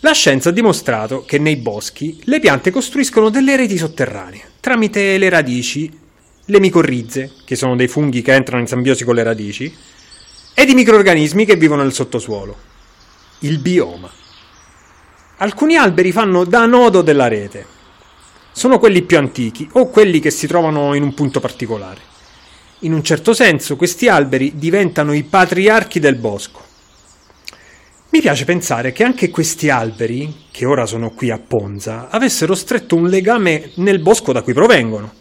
La 0.00 0.12
scienza 0.12 0.50
ha 0.50 0.52
dimostrato 0.52 1.24
che 1.26 1.38
nei 1.38 1.56
boschi 1.56 2.20
le 2.24 2.40
piante 2.40 2.70
costruiscono 2.70 3.30
delle 3.30 3.56
reti 3.56 3.78
sotterranee 3.78 4.48
tramite 4.60 5.16
le 5.16 5.30
radici, 5.30 5.90
le 6.44 6.60
micorrize, 6.60 7.32
che 7.46 7.56
sono 7.56 7.74
dei 7.74 7.88
funghi 7.88 8.20
che 8.20 8.34
entrano 8.34 8.60
in 8.60 8.68
simbiosi 8.68 9.04
con 9.04 9.14
le 9.14 9.22
radici, 9.22 9.74
ed 10.54 10.68
i 10.68 10.74
microrganismi 10.74 11.44
che 11.44 11.56
vivono 11.56 11.82
nel 11.82 11.92
sottosuolo. 11.92 12.56
Il 13.40 13.58
bioma. 13.58 14.10
Alcuni 15.38 15.76
alberi 15.76 16.12
fanno 16.12 16.44
da 16.44 16.66
nodo 16.66 17.00
della 17.02 17.28
rete. 17.28 17.66
Sono 18.52 18.78
quelli 18.78 19.02
più 19.02 19.16
antichi 19.16 19.68
o 19.72 19.88
quelli 19.88 20.20
che 20.20 20.30
si 20.30 20.46
trovano 20.46 20.94
in 20.94 21.02
un 21.02 21.14
punto 21.14 21.40
particolare. 21.40 22.00
In 22.80 22.92
un 22.92 23.02
certo 23.02 23.32
senso 23.32 23.76
questi 23.76 24.08
alberi 24.08 24.52
diventano 24.56 25.12
i 25.12 25.22
patriarchi 25.22 25.98
del 25.98 26.16
bosco. 26.16 26.68
Mi 28.10 28.20
piace 28.20 28.44
pensare 28.44 28.90
che 28.90 29.04
anche 29.04 29.30
questi 29.30 29.70
alberi, 29.70 30.46
che 30.50 30.64
ora 30.66 30.84
sono 30.84 31.10
qui 31.10 31.30
a 31.30 31.38
Ponza, 31.38 32.08
avessero 32.10 32.54
stretto 32.54 32.96
un 32.96 33.08
legame 33.08 33.70
nel 33.76 34.00
bosco 34.00 34.32
da 34.32 34.42
cui 34.42 34.52
provengono. 34.52 35.12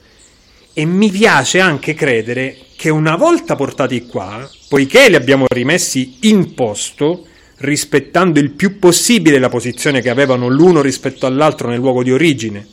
E 0.73 0.85
mi 0.85 1.09
piace 1.09 1.59
anche 1.59 1.93
credere 1.93 2.57
che 2.75 2.89
una 2.89 3.15
volta 3.15 3.55
portati 3.55 4.05
qua, 4.05 4.49
poiché 4.69 5.09
li 5.09 5.15
abbiamo 5.15 5.45
rimessi 5.49 6.17
in 6.21 6.53
posto, 6.53 7.25
rispettando 7.57 8.39
il 8.39 8.51
più 8.51 8.79
possibile 8.79 9.39
la 9.39 9.49
posizione 9.49 10.01
che 10.01 10.09
avevano 10.09 10.47
l'uno 10.47 10.81
rispetto 10.81 11.25
all'altro 11.25 11.67
nel 11.67 11.79
luogo 11.79 12.03
di 12.03 12.11
origine, 12.11 12.65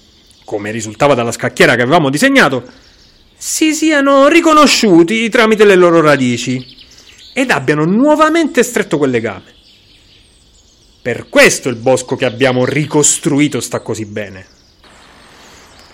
come 0.45 0.71
risultava 0.71 1.15
dalla 1.15 1.33
scacchiera 1.33 1.75
che 1.75 1.83
avevamo 1.83 2.11
disegnato, 2.11 2.63
si 3.37 3.75
siano 3.75 4.29
riconosciuti 4.29 5.29
tramite 5.29 5.65
le 5.65 5.75
loro 5.75 6.01
radici 6.01 6.65
ed 7.35 7.51
abbiano 7.51 7.85
nuovamente 7.85 8.63
stretto 8.63 8.97
quel 8.97 9.11
legame. 9.11 9.55
Per 11.03 11.29
questo 11.29 11.69
il 11.69 11.77
bosco 11.77 12.17
che 12.17 12.25
abbiamo 12.25 12.65
ricostruito 12.65 13.61
sta 13.61 13.81
così 13.81 14.07
bene. 14.07 14.47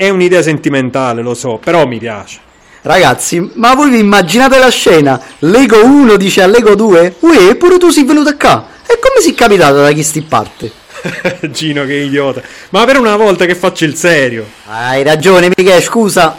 È 0.03 0.09
un'idea 0.09 0.43
sentimentale, 0.43 1.23
lo 1.23 1.33
so, 1.33 1.61
però 1.63 1.87
mi 1.87 1.99
piace. 1.99 2.41
Ragazzi, 2.81 3.53
ma 3.55 3.77
voi 3.77 3.89
vi 3.91 4.01
immaginate 4.01 4.59
la 4.59 4.69
scena? 4.69 5.23
Lego 5.39 5.85
1 5.85 6.17
dice 6.17 6.43
a 6.43 6.49
Lego 6.49 6.75
2? 6.75 7.19
Uè, 7.21 7.55
pure 7.55 7.79
tu 7.79 7.89
sei 7.91 8.03
venuto 8.03 8.37
qua. 8.37 8.67
E 8.85 8.99
come 8.99 9.21
si 9.21 9.31
è 9.31 9.35
capitato 9.37 9.77
da 9.77 9.93
chi 9.93 10.03
sti 10.03 10.23
parte? 10.23 10.73
Gino, 11.53 11.85
che 11.85 11.95
idiota. 11.95 12.43
Ma 12.71 12.85
per 12.85 12.99
una 12.99 13.15
volta 13.15 13.45
che 13.45 13.55
faccio 13.55 13.85
il 13.85 13.95
serio. 13.95 14.45
Hai 14.67 15.05
ragione, 15.05 15.53
Michele, 15.55 15.81
scusa. 15.81 16.31
A 16.31 16.37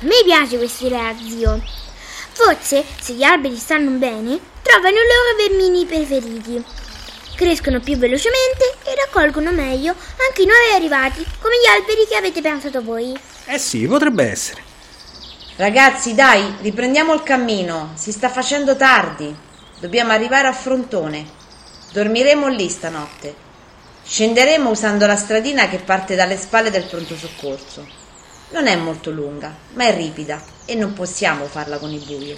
me 0.00 0.22
piace 0.24 0.56
questa 0.56 0.86
idea, 0.86 1.14
zio. 1.22 1.60
Forse, 2.32 2.82
se 2.98 3.12
gli 3.12 3.22
alberi 3.22 3.56
stanno 3.56 3.90
bene, 3.90 4.40
trovano 4.62 4.96
i 4.96 5.04
loro 5.12 5.36
vermini 5.36 5.84
preferiti. 5.84 6.64
Crescono 7.40 7.80
più 7.80 7.96
velocemente 7.96 8.74
e 8.84 8.94
raccolgono 8.94 9.50
meglio 9.50 9.92
anche 10.28 10.42
i 10.42 10.44
nuovi 10.44 10.74
arrivati, 10.74 11.24
come 11.40 11.54
gli 11.54 11.68
alberi 11.68 12.06
che 12.06 12.14
avete 12.14 12.42
pensato 12.42 12.82
voi. 12.82 13.18
Eh 13.46 13.56
sì, 13.56 13.86
potrebbe 13.86 14.30
essere. 14.30 14.62
Ragazzi, 15.56 16.14
dai, 16.14 16.56
riprendiamo 16.60 17.14
il 17.14 17.22
cammino. 17.22 17.92
Si 17.94 18.12
sta 18.12 18.28
facendo 18.28 18.76
tardi. 18.76 19.34
Dobbiamo 19.78 20.12
arrivare 20.12 20.48
a 20.48 20.52
Frontone. 20.52 21.26
Dormiremo 21.92 22.48
lì 22.48 22.68
stanotte. 22.68 23.34
Scenderemo 24.04 24.68
usando 24.68 25.06
la 25.06 25.16
stradina 25.16 25.66
che 25.70 25.78
parte 25.78 26.14
dalle 26.16 26.36
spalle 26.36 26.70
del 26.70 26.84
pronto 26.84 27.16
soccorso. 27.16 27.88
Non 28.50 28.66
è 28.66 28.76
molto 28.76 29.10
lunga, 29.10 29.56
ma 29.72 29.84
è 29.84 29.96
ripida 29.96 30.42
e 30.66 30.74
non 30.74 30.92
possiamo 30.92 31.46
farla 31.46 31.78
con 31.78 31.90
il 31.90 32.04
buio. 32.04 32.36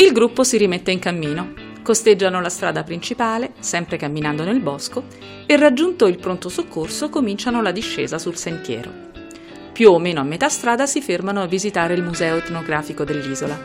Il 0.00 0.12
gruppo 0.12 0.44
si 0.44 0.56
rimette 0.58 0.92
in 0.92 1.00
cammino. 1.00 1.54
Costeggiano 1.82 2.40
la 2.40 2.48
strada 2.48 2.84
principale, 2.84 3.54
sempre 3.58 3.96
camminando 3.96 4.44
nel 4.44 4.60
bosco, 4.60 5.02
e 5.44 5.56
raggiunto 5.56 6.06
il 6.06 6.18
pronto 6.18 6.48
soccorso 6.48 7.08
cominciano 7.08 7.60
la 7.62 7.72
discesa 7.72 8.16
sul 8.16 8.36
sentiero. 8.36 8.92
Più 9.72 9.90
o 9.90 9.98
meno 9.98 10.20
a 10.20 10.22
metà 10.22 10.48
strada 10.48 10.86
si 10.86 11.02
fermano 11.02 11.42
a 11.42 11.46
visitare 11.46 11.94
il 11.94 12.04
museo 12.04 12.36
etnografico 12.36 13.02
dell'isola. 13.02 13.58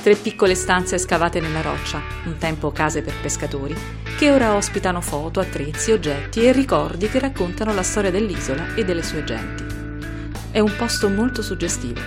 Tre 0.00 0.14
piccole 0.14 0.54
stanze 0.54 0.98
scavate 0.98 1.40
nella 1.40 1.62
roccia, 1.62 2.00
un 2.26 2.36
tempo 2.38 2.70
case 2.70 3.02
per 3.02 3.14
pescatori, 3.20 3.74
che 4.16 4.30
ora 4.30 4.54
ospitano 4.54 5.00
foto, 5.00 5.40
attrezzi, 5.40 5.90
oggetti 5.90 6.46
e 6.46 6.52
ricordi 6.52 7.08
che 7.08 7.18
raccontano 7.18 7.74
la 7.74 7.82
storia 7.82 8.12
dell'isola 8.12 8.76
e 8.76 8.84
delle 8.84 9.02
sue 9.02 9.24
genti. 9.24 9.64
È 10.52 10.60
un 10.60 10.72
posto 10.76 11.08
molto 11.08 11.42
suggestivo. 11.42 12.00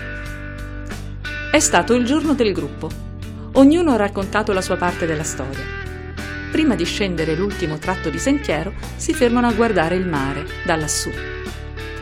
È 1.51 1.59
stato 1.59 1.93
il 1.93 2.05
giorno 2.05 2.33
del 2.33 2.53
gruppo. 2.53 3.07
Ognuno 3.53 3.91
ha 3.91 3.95
raccontato 3.95 4.53
la 4.53 4.61
sua 4.61 4.77
parte 4.77 5.05
della 5.07 5.23
storia. 5.23 5.63
Prima 6.51 6.75
di 6.75 6.85
scendere 6.85 7.35
l'ultimo 7.35 7.77
tratto 7.79 8.09
di 8.09 8.19
sentiero, 8.19 8.73
si 8.95 9.13
fermano 9.13 9.47
a 9.47 9.53
guardare 9.53 9.95
il 9.95 10.07
mare 10.07 10.45
da 10.63 10.75
lassù. 10.75 11.09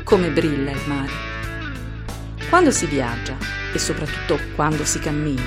Come 0.03 0.29
brilla 0.29 0.71
il 0.71 0.81
mare. 0.85 1.11
Quando 2.49 2.71
si 2.71 2.85
viaggia, 2.85 3.35
e 3.73 3.79
soprattutto 3.79 4.39
quando 4.55 4.83
si 4.85 4.99
cammina, 4.99 5.41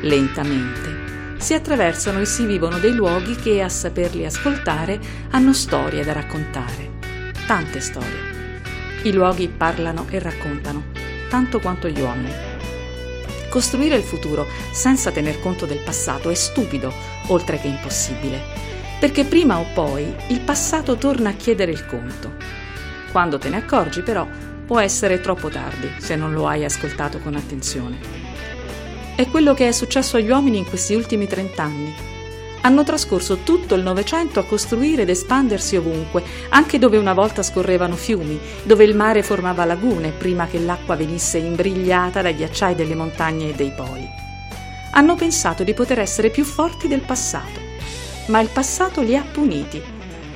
lentamente, 0.00 1.36
si 1.38 1.54
attraversano 1.54 2.20
e 2.20 2.24
si 2.24 2.46
vivono 2.46 2.78
dei 2.78 2.94
luoghi 2.94 3.34
che, 3.36 3.62
a 3.62 3.68
saperli 3.68 4.24
ascoltare, 4.24 4.98
hanno 5.30 5.52
storie 5.52 6.04
da 6.04 6.12
raccontare. 6.12 6.90
Tante 7.46 7.80
storie. 7.80 8.30
I 9.02 9.12
luoghi 9.12 9.48
parlano 9.48 10.06
e 10.08 10.18
raccontano, 10.18 10.84
tanto 11.28 11.60
quanto 11.60 11.88
gli 11.88 12.00
uomini. 12.00 12.51
Costruire 13.52 13.96
il 13.96 14.02
futuro 14.02 14.46
senza 14.70 15.10
tener 15.10 15.38
conto 15.38 15.66
del 15.66 15.80
passato 15.80 16.30
è 16.30 16.34
stupido, 16.34 16.90
oltre 17.26 17.60
che 17.60 17.66
impossibile, 17.66 18.40
perché 18.98 19.24
prima 19.24 19.58
o 19.58 19.66
poi 19.74 20.10
il 20.28 20.40
passato 20.40 20.96
torna 20.96 21.28
a 21.28 21.34
chiedere 21.34 21.70
il 21.70 21.84
conto. 21.84 22.32
Quando 23.10 23.36
te 23.36 23.50
ne 23.50 23.58
accorgi 23.58 24.00
però 24.00 24.26
può 24.64 24.80
essere 24.80 25.20
troppo 25.20 25.50
tardi 25.50 25.90
se 25.98 26.16
non 26.16 26.32
lo 26.32 26.48
hai 26.48 26.64
ascoltato 26.64 27.18
con 27.18 27.34
attenzione. 27.34 27.98
È 29.14 29.26
quello 29.26 29.52
che 29.52 29.68
è 29.68 29.72
successo 29.72 30.16
agli 30.16 30.30
uomini 30.30 30.56
in 30.56 30.64
questi 30.66 30.94
ultimi 30.94 31.26
trent'anni. 31.26 32.11
Hanno 32.64 32.84
trascorso 32.84 33.38
tutto 33.38 33.74
il 33.74 33.82
Novecento 33.82 34.38
a 34.38 34.44
costruire 34.44 35.02
ed 35.02 35.08
espandersi 35.08 35.76
ovunque, 35.76 36.22
anche 36.50 36.78
dove 36.78 36.96
una 36.96 37.12
volta 37.12 37.42
scorrevano 37.42 37.96
fiumi, 37.96 38.38
dove 38.62 38.84
il 38.84 38.94
mare 38.94 39.24
formava 39.24 39.64
lagune 39.64 40.12
prima 40.12 40.46
che 40.46 40.60
l'acqua 40.60 40.94
venisse 40.94 41.38
imbrigliata 41.38 42.22
dai 42.22 42.36
ghiacciai 42.36 42.76
delle 42.76 42.94
montagne 42.94 43.50
e 43.50 43.54
dei 43.54 43.72
poli. 43.72 44.06
Hanno 44.92 45.16
pensato 45.16 45.64
di 45.64 45.74
poter 45.74 45.98
essere 45.98 46.30
più 46.30 46.44
forti 46.44 46.86
del 46.86 47.00
passato, 47.00 47.58
ma 48.26 48.38
il 48.38 48.48
passato 48.48 49.00
li 49.02 49.16
ha 49.16 49.24
puniti 49.24 49.82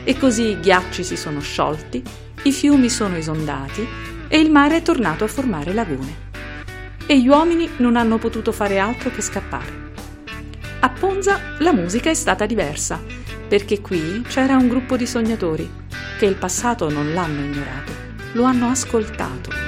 e 0.02 0.16
così 0.16 0.48
i 0.48 0.60
ghiacci 0.60 1.04
si 1.04 1.16
sono 1.16 1.40
sciolti, 1.40 2.02
i 2.42 2.50
fiumi 2.52 2.88
sono 2.88 3.16
esondati 3.16 3.86
e 4.26 4.40
il 4.40 4.50
mare 4.50 4.78
è 4.78 4.82
tornato 4.82 5.22
a 5.22 5.28
formare 5.28 5.72
lagune. 5.72 6.24
E 7.06 7.20
gli 7.20 7.28
uomini 7.28 7.70
non 7.76 7.94
hanno 7.94 8.18
potuto 8.18 8.50
fare 8.50 8.80
altro 8.80 9.10
che 9.10 9.22
scappare. 9.22 9.85
A 10.86 10.90
Ponza 10.90 11.40
la 11.58 11.72
musica 11.72 12.10
è 12.10 12.14
stata 12.14 12.46
diversa, 12.46 13.02
perché 13.48 13.80
qui 13.80 14.22
c'era 14.22 14.54
un 14.54 14.68
gruppo 14.68 14.96
di 14.96 15.04
sognatori 15.04 15.68
che 16.16 16.26
il 16.26 16.36
passato 16.36 16.88
non 16.88 17.12
l'hanno 17.12 17.40
ignorato, 17.40 17.90
lo 18.34 18.44
hanno 18.44 18.68
ascoltato. 18.68 19.65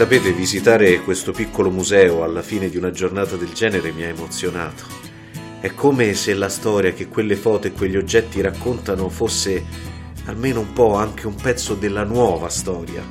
Sapete, 0.00 0.32
visitare 0.32 1.02
questo 1.02 1.30
piccolo 1.30 1.70
museo 1.70 2.24
alla 2.24 2.40
fine 2.40 2.70
di 2.70 2.78
una 2.78 2.90
giornata 2.90 3.36
del 3.36 3.52
genere 3.52 3.92
mi 3.92 4.02
ha 4.02 4.06
emozionato. 4.06 4.84
È 5.60 5.74
come 5.74 6.14
se 6.14 6.32
la 6.32 6.48
storia 6.48 6.94
che 6.94 7.06
quelle 7.06 7.36
foto 7.36 7.66
e 7.66 7.72
quegli 7.72 7.98
oggetti 7.98 8.40
raccontano 8.40 9.10
fosse 9.10 9.62
almeno 10.24 10.60
un 10.60 10.72
po' 10.72 10.94
anche 10.94 11.26
un 11.26 11.34
pezzo 11.34 11.74
della 11.74 12.04
nuova 12.04 12.48
storia. 12.48 13.02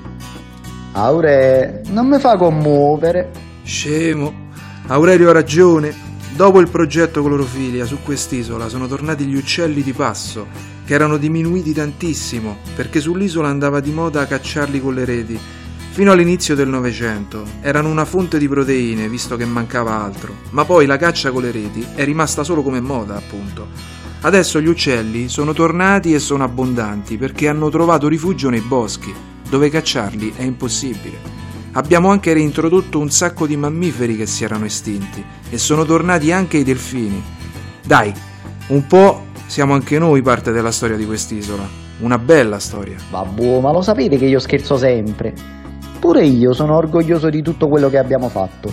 Aure, 0.93 1.84
non 1.89 2.08
mi 2.08 2.17
fa 2.17 2.38
commuovere. 2.38 3.30
Scemo. 3.62 4.49
Aurelio 4.88 5.30
ha 5.30 5.34
ragione. 5.34 5.93
Dopo 6.36 6.60
il 6.60 6.71
progetto 6.71 7.21
clorofilia 7.21 7.86
su 7.86 7.99
quest'isola 8.02 8.67
sono 8.67 8.88
tornati 8.88 9.25
gli 9.25 9.36
uccelli 9.36 9.84
di 9.84 9.93
passo, 9.93 10.47
che 10.86 10.95
erano 10.95 11.17
diminuiti 11.17 11.71
tantissimo, 11.71 12.58
perché 12.75 12.99
sull'isola 12.99 13.47
andava 13.47 13.80
di 13.80 13.91
moda 13.91 14.21
a 14.21 14.25
cacciarli 14.25 14.82
con 14.82 14.95
le 14.95 15.06
reti 15.06 15.39
Fino 15.99 16.13
all'inizio 16.13 16.55
del 16.55 16.69
Novecento 16.69 17.43
erano 17.59 17.89
una 17.89 18.05
fonte 18.05 18.38
di 18.38 18.47
proteine, 18.47 19.09
visto 19.09 19.35
che 19.35 19.43
mancava 19.43 20.01
altro, 20.01 20.33
ma 20.51 20.63
poi 20.63 20.85
la 20.85 20.95
caccia 20.95 21.29
con 21.29 21.41
le 21.41 21.51
reti 21.51 21.85
è 21.93 22.05
rimasta 22.05 22.45
solo 22.45 22.63
come 22.63 22.79
moda, 22.79 23.17
appunto. 23.17 23.67
Adesso 24.21 24.62
gli 24.62 24.69
uccelli 24.69 25.27
sono 25.27 25.51
tornati 25.51 26.13
e 26.13 26.19
sono 26.19 26.45
abbondanti 26.45 27.17
perché 27.17 27.49
hanno 27.49 27.67
trovato 27.67 28.07
rifugio 28.07 28.49
nei 28.49 28.62
boschi, 28.62 29.13
dove 29.49 29.69
cacciarli 29.69 30.35
è 30.38 30.43
impossibile. 30.43 31.17
Abbiamo 31.73 32.12
anche 32.12 32.31
reintrodotto 32.31 32.97
un 32.97 33.09
sacco 33.09 33.45
di 33.45 33.57
mammiferi 33.57 34.15
che 34.15 34.25
si 34.25 34.45
erano 34.45 34.63
estinti 34.63 35.21
e 35.49 35.57
sono 35.57 35.83
tornati 35.83 36.31
anche 36.31 36.59
i 36.59 36.63
delfini. 36.63 37.21
Dai, 37.85 38.13
un 38.67 38.88
po' 38.88 39.25
siamo 39.47 39.73
anche 39.73 39.99
noi 39.99 40.21
parte 40.21 40.53
della 40.53 40.71
storia 40.71 40.95
di 40.95 41.05
quest'isola. 41.05 41.67
Una 41.99 42.17
bella 42.17 42.59
storia. 42.59 42.95
Vabbè, 43.09 43.59
ma 43.59 43.73
lo 43.73 43.81
sapete 43.81 44.17
che 44.17 44.27
io 44.27 44.39
scherzo 44.39 44.77
sempre. 44.77 45.59
Pure 45.99 46.23
io 46.25 46.53
sono 46.53 46.75
orgoglioso 46.75 47.29
di 47.29 47.41
tutto 47.41 47.67
quello 47.67 47.89
che 47.89 47.97
abbiamo 47.97 48.29
fatto. 48.29 48.71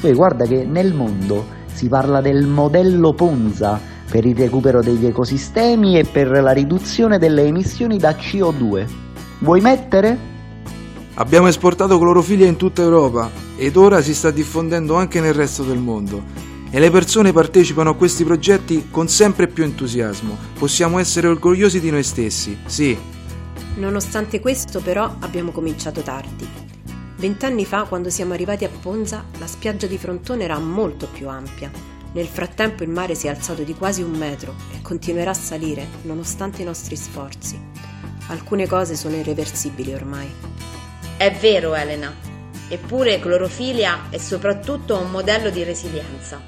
Poi 0.00 0.12
guarda 0.12 0.44
che 0.44 0.64
nel 0.64 0.92
mondo 0.92 1.58
si 1.72 1.88
parla 1.88 2.20
del 2.20 2.46
modello 2.46 3.14
Ponza 3.14 3.80
per 4.10 4.26
il 4.26 4.36
recupero 4.36 4.82
degli 4.82 5.06
ecosistemi 5.06 5.98
e 5.98 6.04
per 6.04 6.28
la 6.28 6.52
riduzione 6.52 7.18
delle 7.18 7.44
emissioni 7.44 7.96
da 7.96 8.10
CO2. 8.10 8.86
Vuoi 9.38 9.60
mettere? 9.60 10.18
Abbiamo 11.14 11.46
esportato 11.46 11.98
clorofilia 11.98 12.46
in 12.46 12.56
tutta 12.56 12.82
Europa 12.82 13.30
ed 13.56 13.76
ora 13.76 14.02
si 14.02 14.14
sta 14.14 14.30
diffondendo 14.30 14.96
anche 14.96 15.20
nel 15.20 15.34
resto 15.34 15.62
del 15.62 15.78
mondo. 15.78 16.22
E 16.70 16.78
le 16.78 16.90
persone 16.90 17.32
partecipano 17.32 17.90
a 17.90 17.96
questi 17.96 18.22
progetti 18.22 18.88
con 18.90 19.08
sempre 19.08 19.48
più 19.48 19.64
entusiasmo. 19.64 20.36
Possiamo 20.58 20.98
essere 20.98 21.26
orgogliosi 21.26 21.80
di 21.80 21.90
noi 21.90 22.02
stessi, 22.02 22.58
sì, 22.66 22.96
Nonostante 23.80 24.40
questo, 24.40 24.82
però, 24.82 25.16
abbiamo 25.20 25.52
cominciato 25.52 26.02
tardi. 26.02 26.46
Vent'anni 27.16 27.64
fa, 27.64 27.84
quando 27.84 28.10
siamo 28.10 28.34
arrivati 28.34 28.66
a 28.66 28.68
Ponza, 28.68 29.24
la 29.38 29.46
spiaggia 29.46 29.86
di 29.86 29.96
Frontone 29.96 30.44
era 30.44 30.58
molto 30.58 31.08
più 31.08 31.28
ampia. 31.28 31.70
Nel 32.12 32.26
frattempo 32.26 32.82
il 32.82 32.90
mare 32.90 33.14
si 33.14 33.26
è 33.26 33.30
alzato 33.30 33.62
di 33.62 33.74
quasi 33.74 34.02
un 34.02 34.10
metro 34.10 34.54
e 34.74 34.82
continuerà 34.82 35.30
a 35.30 35.34
salire, 35.34 35.86
nonostante 36.02 36.60
i 36.60 36.66
nostri 36.66 36.94
sforzi. 36.94 37.58
Alcune 38.28 38.66
cose 38.66 38.96
sono 38.96 39.16
irreversibili 39.16 39.94
ormai. 39.94 40.30
È 41.16 41.32
vero, 41.40 41.74
Elena. 41.74 42.14
Eppure 42.68 43.18
clorofilia 43.18 44.10
è 44.10 44.18
soprattutto 44.18 44.98
un 44.98 45.10
modello 45.10 45.48
di 45.48 45.62
resilienza. 45.62 46.38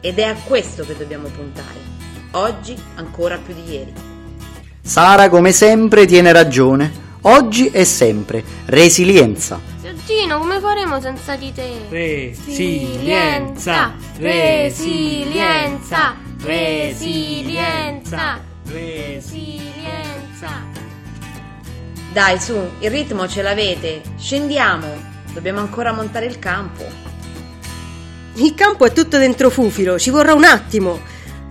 Ed 0.00 0.18
è 0.18 0.24
a 0.24 0.34
questo 0.34 0.84
che 0.84 0.96
dobbiamo 0.96 1.28
puntare. 1.28 1.78
Oggi 2.32 2.76
ancora 2.96 3.38
più 3.38 3.54
di 3.54 3.70
ieri. 3.70 4.11
Sara, 4.84 5.28
come 5.28 5.52
sempre, 5.52 6.06
tiene 6.06 6.32
ragione. 6.32 6.90
Oggi 7.22 7.70
e 7.70 7.84
sempre. 7.84 8.42
Resilienza. 8.66 9.60
Sergino, 9.80 10.40
come 10.40 10.58
faremo 10.58 11.00
senza 11.00 11.36
di 11.36 11.52
te? 11.52 11.86
Resilienza, 11.88 13.94
resilienza, 14.18 16.16
resilienza, 16.40 18.40
resilienza. 18.64 19.70
Dai, 22.12 22.40
su, 22.40 22.58
il 22.80 22.90
ritmo 22.90 23.28
ce 23.28 23.42
l'avete. 23.42 24.02
Scendiamo. 24.18 25.10
Dobbiamo 25.32 25.60
ancora 25.60 25.92
montare 25.92 26.26
il 26.26 26.40
campo. 26.40 26.84
Il 28.34 28.54
campo 28.54 28.84
è 28.84 28.92
tutto 28.92 29.16
dentro 29.16 29.48
Fufilo, 29.48 29.96
ci 29.98 30.10
vorrà 30.10 30.34
un 30.34 30.44
attimo. 30.44 31.00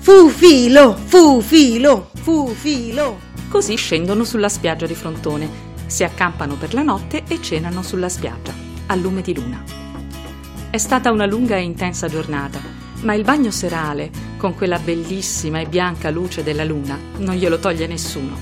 Fufilo, 0.04 0.96
Fufilo, 0.96 2.10
Fufilo. 2.16 3.20
Così 3.48 3.76
scendono 3.76 4.24
sulla 4.24 4.50
spiaggia 4.50 4.88
di 4.88 4.96
Frontone. 4.96 5.70
si 5.86 6.04
accampano 6.04 6.56
per 6.56 6.74
la 6.74 6.82
notte 6.82 7.24
e 7.28 7.40
cenano 7.40 7.84
sulla 7.84 8.10
spiaggia, 8.10 8.52
a 8.88 8.96
lume 8.96 9.22
di 9.22 9.36
luna. 9.36 9.64
È 10.72 10.78
stata 10.78 11.12
una 11.12 11.28
lunga 11.28 11.56
e 11.58 11.62
intensa 11.62 12.08
giornata, 12.08 12.60
ma 13.02 13.14
il 13.14 13.24
bagno 13.24 13.52
serale, 13.52 14.10
con 14.38 14.56
quella 14.56 14.80
bellissima 14.80 15.60
e 15.60 15.68
bianca 15.68 16.10
luce 16.10 16.42
della 16.42 16.64
luna, 16.64 16.98
non 17.18 17.36
glielo 17.36 17.60
toglie 17.60 17.86
nessuno. 17.86 18.36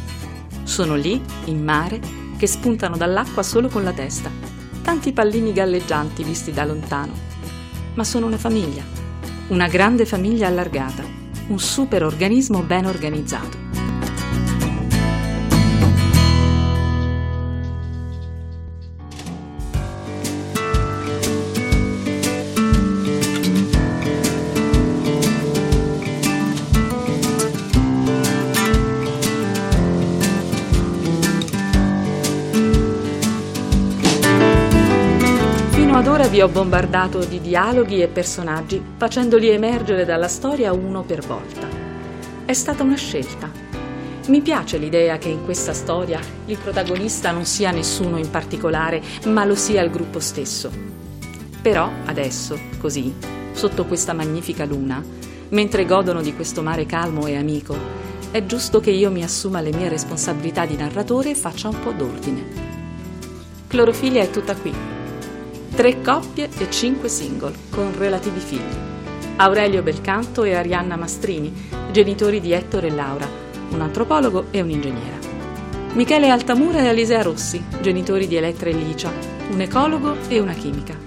Sono 0.63 0.95
lì, 0.95 1.21
in 1.45 1.61
mare, 1.61 1.99
che 2.37 2.47
spuntano 2.47 2.95
dall'acqua 2.95 3.43
solo 3.43 3.67
con 3.67 3.83
la 3.83 3.91
testa, 3.91 4.31
tanti 4.81 5.11
pallini 5.11 5.51
galleggianti 5.51 6.23
visti 6.23 6.53
da 6.53 6.63
lontano. 6.63 7.13
Ma 7.95 8.05
sono 8.05 8.27
una 8.27 8.37
famiglia, 8.37 8.83
una 9.47 9.67
grande 9.67 10.05
famiglia 10.05 10.47
allargata, 10.47 11.18
un 11.49 11.59
super 11.59 12.03
organismo 12.03 12.63
ben 12.63 12.85
organizzato. 12.85 13.68
Vi 36.29 36.41
ho 36.41 36.47
bombardato 36.47 37.25
di 37.25 37.41
dialoghi 37.41 38.03
e 38.03 38.07
personaggi, 38.07 38.79
facendoli 38.97 39.49
emergere 39.49 40.05
dalla 40.05 40.27
storia 40.27 40.71
uno 40.73 41.01
per 41.01 41.25
volta. 41.25 41.67
È 42.45 42.53
stata 42.53 42.83
una 42.83 42.95
scelta. 42.95 43.49
Mi 44.27 44.41
piace 44.41 44.77
l'idea 44.77 45.17
che 45.17 45.29
in 45.29 45.43
questa 45.43 45.73
storia 45.73 46.19
il 46.45 46.57
protagonista 46.59 47.31
non 47.31 47.45
sia 47.45 47.71
nessuno 47.71 48.19
in 48.19 48.29
particolare, 48.29 49.01
ma 49.25 49.43
lo 49.43 49.55
sia 49.55 49.81
il 49.81 49.89
gruppo 49.89 50.19
stesso. 50.19 50.69
Però 51.63 51.89
adesso, 52.05 52.59
così, 52.79 53.11
sotto 53.53 53.85
questa 53.85 54.13
magnifica 54.13 54.65
luna, 54.65 55.03
mentre 55.49 55.85
godono 55.85 56.21
di 56.21 56.35
questo 56.35 56.61
mare 56.61 56.85
calmo 56.85 57.25
e 57.25 57.37
amico, 57.37 57.75
è 58.29 58.45
giusto 58.45 58.79
che 58.79 58.91
io 58.91 59.09
mi 59.09 59.23
assuma 59.23 59.61
le 59.61 59.73
mie 59.73 59.89
responsabilità 59.89 60.67
di 60.67 60.75
narratore 60.75 61.31
e 61.31 61.35
faccia 61.35 61.69
un 61.69 61.79
po' 61.79 61.91
d'ordine. 61.91 62.67
Clorofilia 63.65 64.21
è 64.21 64.29
tutta 64.29 64.55
qui, 64.55 64.98
Tre 65.79 66.01
coppie 66.01 66.49
e 66.57 66.69
cinque 66.69 67.07
single, 67.07 67.53
con 67.69 67.97
relativi 67.97 68.41
figli. 68.41 68.59
Aurelio 69.37 69.81
Belcanto 69.81 70.43
e 70.43 70.53
Arianna 70.53 70.97
Mastrini, 70.97 71.53
genitori 71.93 72.41
di 72.41 72.51
Ettore 72.51 72.87
e 72.87 72.91
Laura, 72.91 73.25
un 73.69 73.79
antropologo 73.79 74.47
e 74.51 74.59
un'ingegnera. 74.59 75.17
Michele 75.93 76.31
Altamura 76.31 76.79
e 76.79 76.89
Alisea 76.89 77.21
Rossi, 77.21 77.63
genitori 77.79 78.27
di 78.27 78.35
Elettra 78.35 78.69
e 78.69 78.73
Licia, 78.73 79.09
un 79.51 79.61
ecologo 79.61 80.17
e 80.27 80.41
una 80.41 80.51
chimica. 80.51 80.97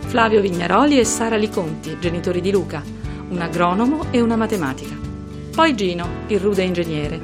Flavio 0.00 0.40
Vignaroli 0.40 0.98
e 0.98 1.04
Sara 1.04 1.36
Liconti, 1.36 1.96
genitori 2.00 2.40
di 2.40 2.50
Luca, 2.50 2.82
un 3.28 3.40
agronomo 3.40 4.06
e 4.10 4.20
una 4.20 4.34
matematica. 4.34 4.96
Poi 5.54 5.76
Gino, 5.76 6.08
il 6.26 6.40
rude 6.40 6.64
ingegnere. 6.64 7.20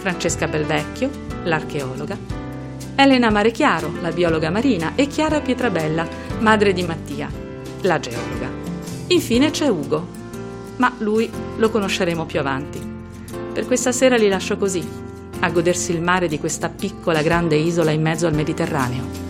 Francesca 0.00 0.46
Belvecchio, 0.46 1.08
l'archeologa. 1.44 2.44
Elena 2.98 3.30
Marechiaro, 3.30 3.92
la 4.00 4.10
biologa 4.10 4.48
marina, 4.50 4.92
e 4.94 5.06
Chiara 5.06 5.40
Pietrabella, 5.40 6.25
madre 6.40 6.72
di 6.72 6.82
Mattia, 6.82 7.30
la 7.82 7.98
geologa. 7.98 8.48
Infine 9.08 9.50
c'è 9.50 9.68
Ugo, 9.68 10.06
ma 10.76 10.94
lui 10.98 11.30
lo 11.56 11.70
conosceremo 11.70 12.26
più 12.26 12.38
avanti. 12.38 12.80
Per 13.52 13.66
questa 13.66 13.92
sera 13.92 14.16
li 14.16 14.28
lascio 14.28 14.56
così, 14.56 14.86
a 15.40 15.50
godersi 15.50 15.92
il 15.92 16.02
mare 16.02 16.28
di 16.28 16.38
questa 16.38 16.68
piccola 16.68 17.22
grande 17.22 17.56
isola 17.56 17.90
in 17.90 18.02
mezzo 18.02 18.26
al 18.26 18.34
Mediterraneo. 18.34 19.25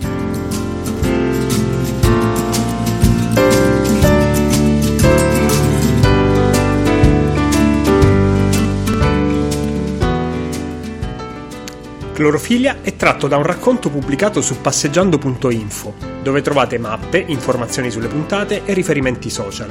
Clorofilia 12.17 12.77
è 12.81 12.95
tratto 12.95 13.27
da 13.27 13.37
un 13.37 13.43
racconto 13.43 13.91
pubblicato 13.91 14.41
su 14.41 14.59
passeggiando.info, 14.59 15.93
dove 16.23 16.41
trovate 16.41 16.79
mappe, 16.79 17.19
informazioni 17.19 17.91
sulle 17.91 18.07
puntate 18.07 18.63
e 18.65 18.73
riferimenti 18.73 19.29
social. 19.29 19.69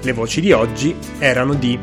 Le 0.00 0.12
voci 0.12 0.40
di 0.40 0.50
oggi 0.52 0.96
erano 1.18 1.52
di 1.52 1.78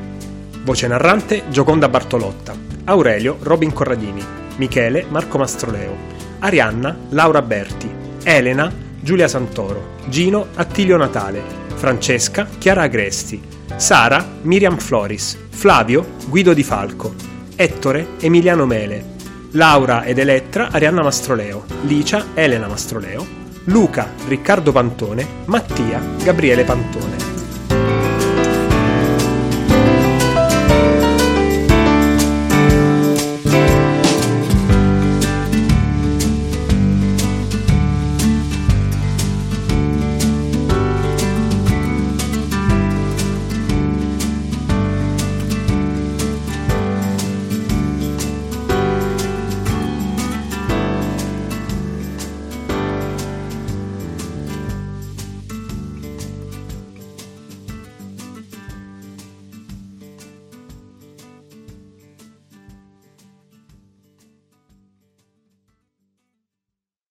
Voce 0.63 0.87
narrante 0.87 1.43
Gioconda 1.49 1.87
Bartolotta, 1.87 2.55
Aurelio 2.85 3.37
Robin 3.41 3.71
Corradini, 3.73 4.25
Michele 4.55 5.05
Marco 5.07 5.37
Mastroleo, 5.37 5.95
Arianna 6.39 6.97
Laura 7.09 7.43
Berti, 7.43 7.87
Elena 8.23 8.73
Giulia 8.99 9.27
Santoro, 9.27 9.97
Gino 10.07 10.47
Attilio 10.55 10.97
Natale, 10.97 11.43
Francesca 11.75 12.47
Chiara 12.57 12.81
Agresti, 12.81 13.39
Sara 13.75 14.27
Miriam 14.41 14.77
Floris, 14.77 15.37
Flavio 15.47 16.13
Guido 16.27 16.55
Di 16.55 16.63
Falco, 16.63 17.13
Ettore 17.55 18.07
Emiliano 18.19 18.65
Mele, 18.65 19.13
Laura 19.55 20.03
ed 20.03 20.19
Elettra 20.19 20.69
Arianna 20.69 21.01
Mastroleo, 21.01 21.63
Licia 21.83 22.27
Elena 22.33 22.67
Mastroleo, 22.67 23.25
Luca 23.65 24.11
Riccardo 24.27 24.71
Pantone, 24.71 25.25
Mattia 25.45 26.01
Gabriele 26.21 26.65
Pantone. 26.65 27.34